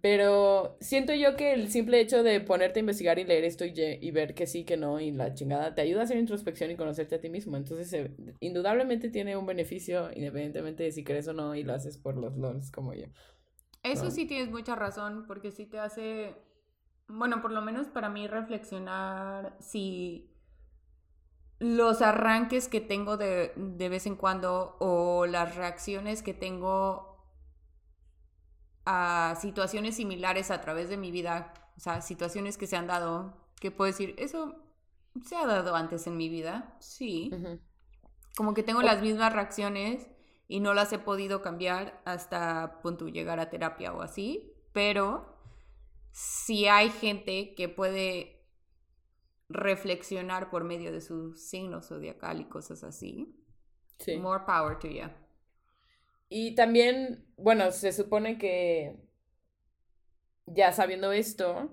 [0.00, 4.10] Pero siento yo que el simple hecho de ponerte a investigar y leer esto y,
[4.10, 7.16] ver que sí, que no, y la chingada, te ayuda a hacer introspección y conocerte
[7.16, 7.56] a ti mismo.
[7.56, 11.98] Entonces, eh, indudablemente tiene un beneficio, independientemente de si crees o no, y lo haces
[11.98, 13.06] por los LOLs como yo.
[13.82, 16.36] Eso sí tienes mucha razón, porque sí te hace,
[17.08, 20.31] bueno, por lo menos para mí reflexionar si
[21.62, 27.24] los arranques que tengo de, vez en cuando o las reacciones que tengo
[28.84, 33.36] a situaciones similares a través de mi vida, o sea, situaciones que se han dado,
[33.60, 34.56] que puedo decir, eso
[35.24, 37.30] se ha dado antes en mi vida, sí.
[38.36, 40.08] Como que tengo las mismas reacciones
[40.48, 45.38] y no las he podido cambiar hasta punto llegar a terapia o así, pero
[46.10, 48.41] si hay gente que puede
[49.52, 53.34] reflexionar por medio de su signo zodiacal y cosas así.
[53.98, 54.16] Sí.
[54.16, 55.08] More power to you.
[56.28, 58.96] Y también, bueno, se supone que
[60.46, 61.70] ya sabiendo esto,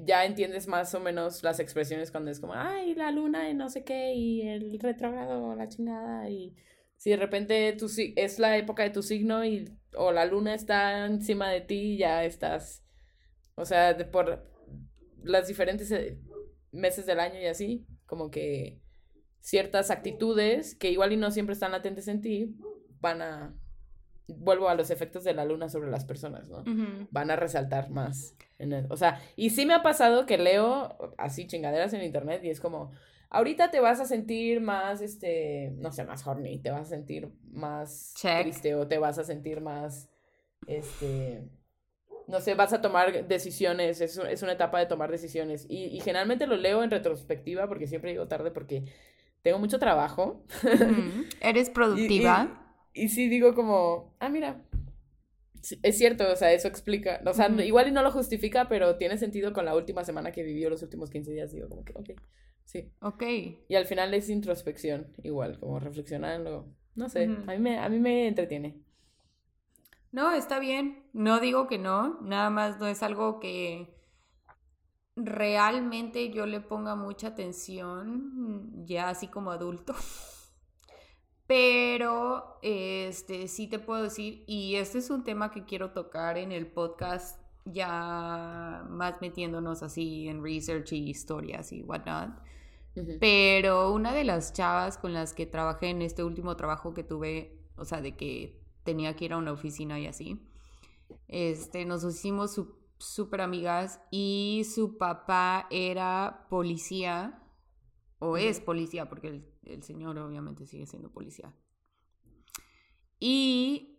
[0.00, 3.68] ya entiendes más o menos las expresiones cuando es como, ay, la luna y no
[3.68, 6.54] sé qué, y el retrógrado, la chingada, y
[6.96, 7.86] si de repente tu,
[8.16, 12.24] es la época de tu signo y o la luna está encima de ti, ya
[12.24, 12.84] estás
[13.54, 14.46] O sea, de por
[15.22, 16.18] las diferentes eh,
[16.72, 18.80] meses del año y así, como que
[19.40, 22.56] ciertas actitudes que igual y no siempre están latentes en ti,
[23.00, 23.54] van a,
[24.26, 26.64] vuelvo a los efectos de la luna sobre las personas, ¿no?
[27.10, 28.36] Van a resaltar más.
[28.58, 32.50] En o sea, y sí me ha pasado que leo así chingaderas en internet y
[32.50, 32.92] es como,
[33.30, 37.30] ahorita te vas a sentir más, este, no sé, más horny, te vas a sentir
[37.50, 40.10] más triste o te vas a sentir más,
[40.66, 41.48] este,
[42.30, 45.66] no sé, vas a tomar decisiones, es, es una etapa de tomar decisiones.
[45.68, 48.84] Y, y, generalmente lo leo en retrospectiva porque siempre llego tarde porque
[49.42, 50.44] tengo mucho trabajo.
[51.40, 52.76] Eres productiva.
[52.92, 54.62] Y, sí digo como, ah, mira,
[55.82, 59.18] es cierto, o sea, eso explica, o sea, igual y no lo justifica, pero tiene
[59.18, 62.10] sentido con la última semana que vivió, los últimos 15 días, digo como que, ok,
[62.64, 62.92] sí.
[63.00, 63.22] Ok.
[63.68, 67.98] Y al final es introspección, igual, como reflexionando, no sé, a, mí me, a mí
[67.98, 68.80] me entretiene.
[70.12, 73.94] No, está bien, no digo que no, nada más no es algo que
[75.14, 79.94] realmente yo le ponga mucha atención ya así como adulto.
[81.46, 86.52] Pero este sí te puedo decir y este es un tema que quiero tocar en
[86.52, 92.30] el podcast ya más metiéndonos así en research y historias y whatnot.
[93.20, 97.58] Pero una de las chavas con las que trabajé en este último trabajo que tuve,
[97.76, 100.40] o sea, de que tenía que ir a una oficina y así,
[101.28, 102.60] este, nos hicimos
[102.98, 107.42] súper amigas y su papá era policía,
[108.18, 111.54] o es policía, porque el, señor obviamente sigue siendo policía.
[113.18, 113.98] Y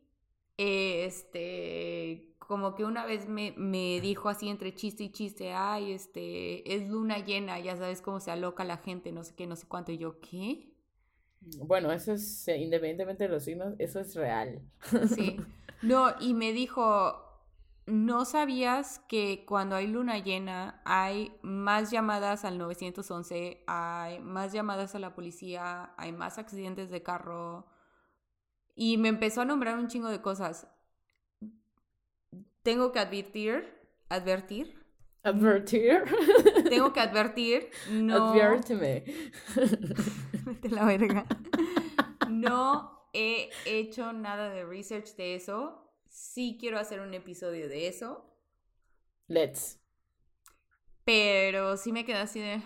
[0.57, 6.75] este, como que una vez me, me, dijo así entre chiste y chiste, ay, este,
[6.75, 9.67] es luna llena, ya sabes cómo se aloca la gente, no sé qué, no sé
[9.67, 9.91] cuánto.
[9.91, 10.70] Y yo, ¿qué?
[11.41, 14.61] Bueno, eso es, independientemente de los signos, eso es real.
[15.15, 15.39] Sí.
[15.83, 17.31] No, y me dijo,
[17.87, 24.93] ¿No sabías que cuando hay luna llena hay más llamadas al 911, hay más llamadas
[24.93, 27.65] a la policía, hay más accidentes de carro?
[28.75, 30.67] Y me empezó a nombrar un chingo de cosas.
[32.63, 33.77] Tengo que advertir,
[34.09, 34.80] advertir.
[35.23, 36.03] Advertir.
[36.69, 37.69] Tengo que advertir.
[37.91, 38.29] No.
[38.29, 39.03] Adviérteme.
[40.45, 41.25] Vete la verga.
[42.29, 48.25] No he hecho nada de research de eso sí quiero hacer un episodio de eso.
[49.27, 49.79] Let's.
[51.05, 52.61] Pero sí me quedé así de,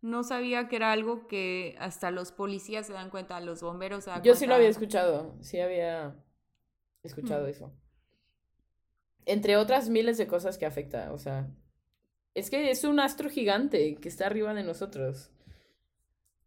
[0.00, 4.10] no sabía que era algo que hasta los policías se dan cuenta, los bomberos se
[4.10, 6.16] dan Yo sí lo había escuchado, sí había
[7.04, 7.50] escuchado mm.
[7.50, 7.72] eso.
[9.26, 11.48] Entre otras miles de cosas que afecta, o sea,
[12.34, 15.30] es que es un astro gigante que está arriba de nosotros,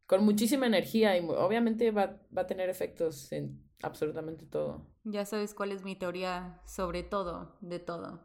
[0.07, 4.85] con muchísima energía y obviamente va, va a tener efectos en absolutamente todo.
[5.03, 8.21] Ya sabes cuál es mi teoría sobre todo, de todo.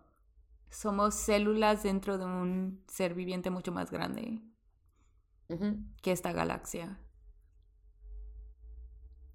[0.70, 4.40] Somos células dentro de un ser viviente mucho más grande
[6.00, 7.00] que esta galaxia.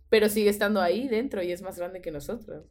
[0.10, 2.66] Pero sigue estando ahí dentro y es más grande que nosotros.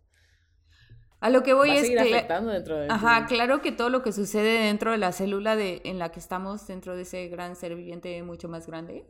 [1.25, 4.03] A lo que voy a es seguir afectando dentro de Ajá, claro que todo lo
[4.03, 7.57] que sucede dentro de la célula de, en la que estamos, dentro de ese gran
[7.57, 9.09] ser viviente mucho más grande,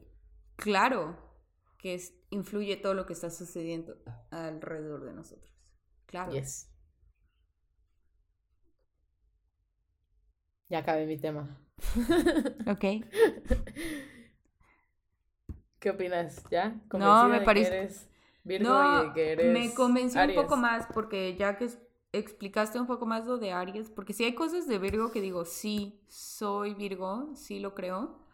[0.55, 1.17] claro
[1.77, 3.97] que es, influye todo lo que está sucediendo
[4.31, 5.53] alrededor de nosotros.
[6.07, 6.31] Claro.
[6.31, 6.71] Yes.
[10.69, 11.59] Ya acabé mi tema.
[12.69, 12.85] ok.
[15.81, 16.45] ¿Qué opinas?
[16.49, 16.81] ¿Ya?
[16.93, 17.89] No, me parece.
[18.45, 21.67] Virgo no, que eres me convenció un poco más porque ya que
[22.19, 25.45] explicaste un poco más lo de Aries, porque si hay cosas de Virgo que digo,
[25.45, 28.25] sí, soy Virgo, sí lo creo,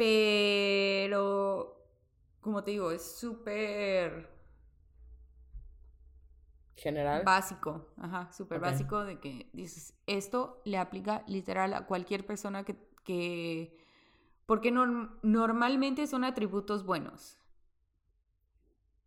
[0.00, 1.76] pero,
[2.40, 4.30] como te digo, es súper...
[6.74, 7.22] General.
[7.22, 12.76] Básico, ajá, súper básico de que dices, esto le aplica literal a cualquier persona que...
[13.04, 13.78] que
[14.46, 17.39] porque normalmente son atributos buenos.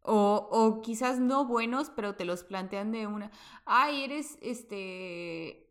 [0.04, 3.32] O, o, quizás no buenos, pero te los plantean de una,
[3.66, 5.64] ay, eres este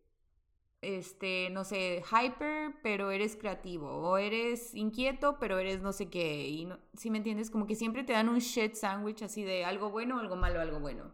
[0.82, 6.48] este, no sé, hyper, pero eres creativo, o eres inquieto, pero eres no sé qué,
[6.48, 9.64] y no, si me entiendes, como que siempre te dan un shit sandwich así de
[9.64, 11.12] algo bueno, algo malo, algo bueno.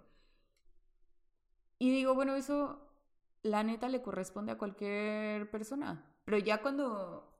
[1.78, 2.80] Y digo, bueno, eso
[3.42, 7.30] la neta le corresponde a cualquier persona, pero ya cuando,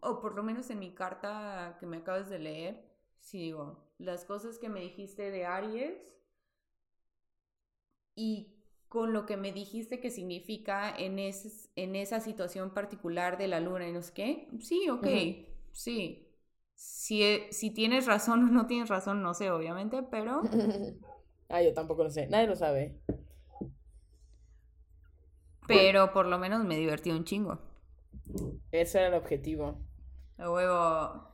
[0.00, 2.84] o por lo menos en mi carta que me acabas de leer,
[3.20, 6.14] sí digo, las cosas que me dijiste de Aries
[8.14, 8.54] y
[8.88, 13.88] con lo que me dijiste que significa en, en esa situación particular de la luna
[13.88, 15.06] y no sé qué, sí, ok,
[15.72, 16.20] sí.
[16.76, 20.42] Si, e, si tienes razón o no tienes razón, no sé, obviamente, pero...
[21.48, 23.00] ah, yo tampoco lo sé, nadie lo sabe.
[25.66, 27.58] Pero por lo menos me divertí un chingo.
[28.72, 29.78] Eso era el objetivo.
[30.38, 31.33] A huevo.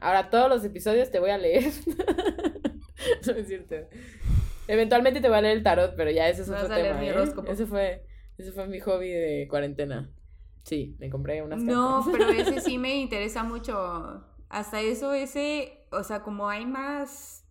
[0.00, 1.64] Ahora todos los episodios te voy a leer.
[3.26, 3.74] no es cierto.
[4.66, 7.04] Eventualmente te voy a leer el tarot, pero ya ese es otro tema.
[7.04, 7.14] ¿eh?
[7.48, 8.06] Ese fue,
[8.38, 10.10] ese fue mi hobby de cuarentena.
[10.64, 12.28] Sí, me compré unas No, cartas.
[12.28, 14.24] pero ese sí me interesa mucho.
[14.48, 17.44] Hasta eso, ese, o sea, como hay más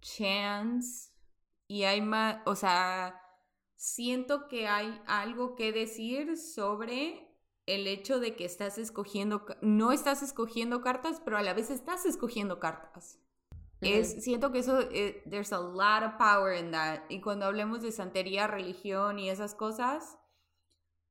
[0.00, 1.10] chance
[1.66, 3.20] y hay más, o sea,
[3.76, 7.33] siento que hay algo que decir sobre
[7.66, 12.04] el hecho de que estás escogiendo, no estás escogiendo cartas, pero a la vez estás
[12.06, 13.20] escogiendo cartas.
[13.80, 17.00] Es, siento que eso, eh, there's a lot of power in that.
[17.10, 20.18] Y cuando hablemos de santería, religión y esas cosas,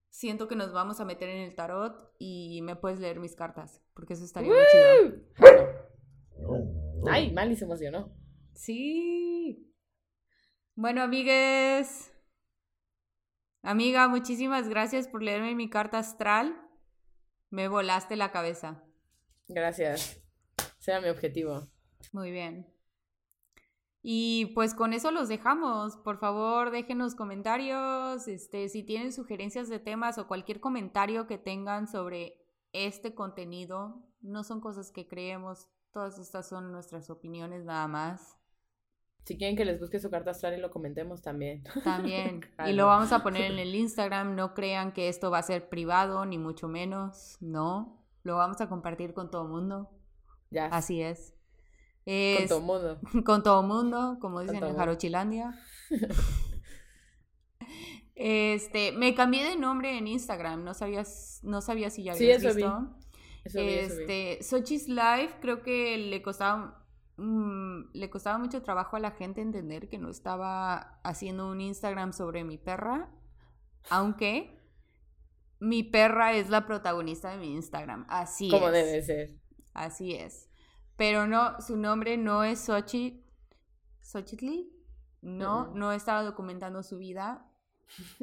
[0.09, 3.81] siento que nos vamos a meter en el tarot y me puedes leer mis cartas,
[3.93, 5.21] porque eso estaría muy chido.
[7.07, 8.11] Ay, Mali se emocionó.
[8.53, 9.71] Sí.
[10.75, 12.12] Bueno, amigues.
[13.65, 16.53] Amiga, muchísimas gracias por leerme mi carta astral.
[17.49, 18.83] Me volaste la cabeza.
[19.47, 20.21] Gracias.
[20.81, 21.65] Ese era mi objetivo.
[22.11, 22.67] Muy bien.
[24.01, 25.95] Y pues con eso los dejamos.
[25.95, 28.27] Por favor, déjenos comentarios.
[28.27, 34.43] Este, si tienen sugerencias de temas o cualquier comentario que tengan sobre este contenido, no
[34.43, 35.69] son cosas que creemos.
[35.91, 38.37] Todas estas son nuestras opiniones nada más.
[39.25, 41.63] Si quieren que les busque su carta astral y lo comentemos también.
[41.83, 42.41] También.
[42.65, 44.35] Y lo vamos a poner en el Instagram.
[44.35, 47.37] No crean que esto va a ser privado, ni mucho menos.
[47.39, 48.03] No.
[48.23, 49.89] Lo vamos a compartir con todo mundo.
[50.51, 50.65] Ya.
[50.67, 51.33] Así es.
[52.05, 52.99] Con todo mundo.
[53.25, 54.77] con todo mundo, como dicen en mundo.
[54.77, 55.57] Jarochilandia.
[58.15, 62.43] Este, me cambié de nombre en Instagram, no sabías, no sabía si ya Sí, habías
[62.43, 62.61] eso vi.
[62.61, 62.95] visto.
[63.43, 64.01] Eso vi, eso vi.
[64.03, 66.82] Este, Sochi's Life creo que le costaba
[67.17, 72.13] mm, le costaba mucho trabajo a la gente entender que no estaba haciendo un Instagram
[72.13, 73.09] sobre mi perra,
[73.89, 74.59] aunque
[75.59, 78.05] mi perra es la protagonista de mi Instagram.
[78.09, 78.73] Así Como es.
[78.73, 79.39] debe ser.
[79.73, 80.49] Así es.
[80.97, 83.19] Pero no, su nombre no es Xochitl.
[84.01, 84.69] ¿Xochitl?
[85.21, 85.77] No, Mm.
[85.79, 87.49] no estaba documentando su vida.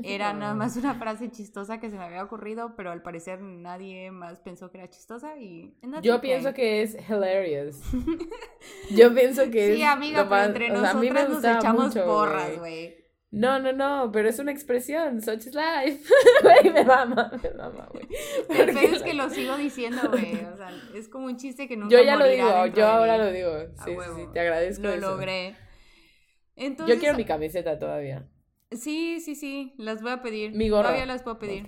[0.02, 4.10] Era nada más una frase chistosa que se me había ocurrido, pero al parecer nadie
[4.10, 5.74] más pensó que era chistosa y...
[6.02, 7.80] Yo pienso que es hilarious.
[8.90, 9.76] Yo pienso que es.
[9.76, 13.00] Sí, amiga, pero más- entre nosotras nos echamos mucho, porras, güey.
[13.32, 15.22] No, no, no, pero es una expresión.
[15.22, 16.02] Such is life.
[16.42, 18.08] Güey, me mama, me mama, güey.
[18.48, 20.34] El es que lo sigo diciendo, güey.
[20.34, 23.30] O sea, es como un chiste que nunca Yo ya lo digo, yo ahora lo
[23.30, 23.52] digo.
[23.84, 24.82] Sí, sí, sí, te agradezco.
[24.82, 25.10] Lo eso.
[25.12, 25.54] logré.
[26.56, 28.26] Entonces, Yo quiero mi camiseta todavía.
[28.72, 30.52] Sí, sí, sí, las voy a pedir.
[30.52, 30.88] Mi gorra.
[30.88, 31.66] Todavía las puedo pedir.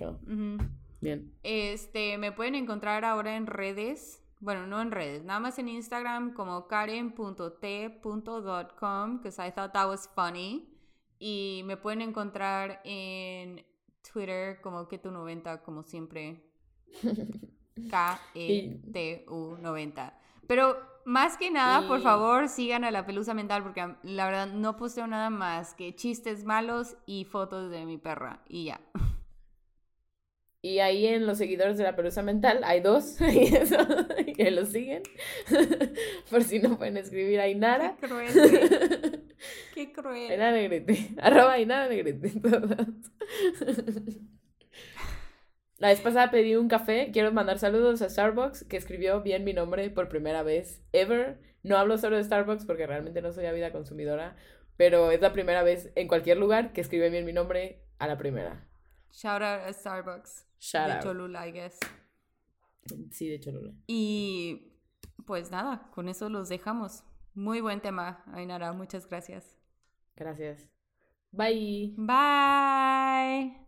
[1.01, 1.33] Bien.
[1.43, 4.21] Este, me pueden encontrar ahora en redes.
[4.39, 10.09] Bueno, no en redes, nada más en Instagram como karen.t.dot.com, because I thought that was
[10.13, 10.69] funny.
[11.17, 13.65] Y me pueden encontrar en
[14.11, 16.43] Twitter como Ketu90, como siempre.
[17.75, 20.13] E K-E-T-U-90.
[20.47, 24.77] Pero más que nada, por favor, sigan a la pelusa mental porque la verdad no
[24.77, 28.41] posteo nada más que chistes malos y fotos de mi perra.
[28.47, 28.81] Y ya.
[30.65, 33.75] Y ahí en los seguidores de la Pelusa Mental hay dos y eso,
[34.33, 35.03] que los siguen.
[36.31, 37.97] Por si no pueden escribir a Inara.
[37.99, 39.23] Qué cruel.
[39.75, 40.31] Qué cruel.
[40.31, 41.09] Ainara Negrete.
[41.21, 42.31] Arroba Ainara Negrete.
[45.83, 47.11] La vez pasada pedí un café.
[47.11, 51.41] Quiero mandar saludos a Starbucks, que escribió bien mi nombre por primera vez ever.
[51.61, 54.37] No hablo solo de Starbucks porque realmente no soy ávida consumidora,
[54.77, 58.17] pero es la primera vez en cualquier lugar que escribe bien mi nombre a la
[58.17, 58.65] primera.
[59.11, 60.47] Shout out a Starbucks.
[60.57, 61.03] Shout de out.
[61.03, 61.77] Cholula, I guess.
[63.11, 63.73] Sí, de Cholula.
[63.85, 64.71] Y
[65.25, 67.03] pues nada, con eso los dejamos.
[67.33, 68.71] Muy buen tema, Ainara.
[68.71, 69.59] Muchas gracias.
[70.15, 70.69] Gracias.
[71.33, 71.93] Bye.
[71.97, 73.62] Bye.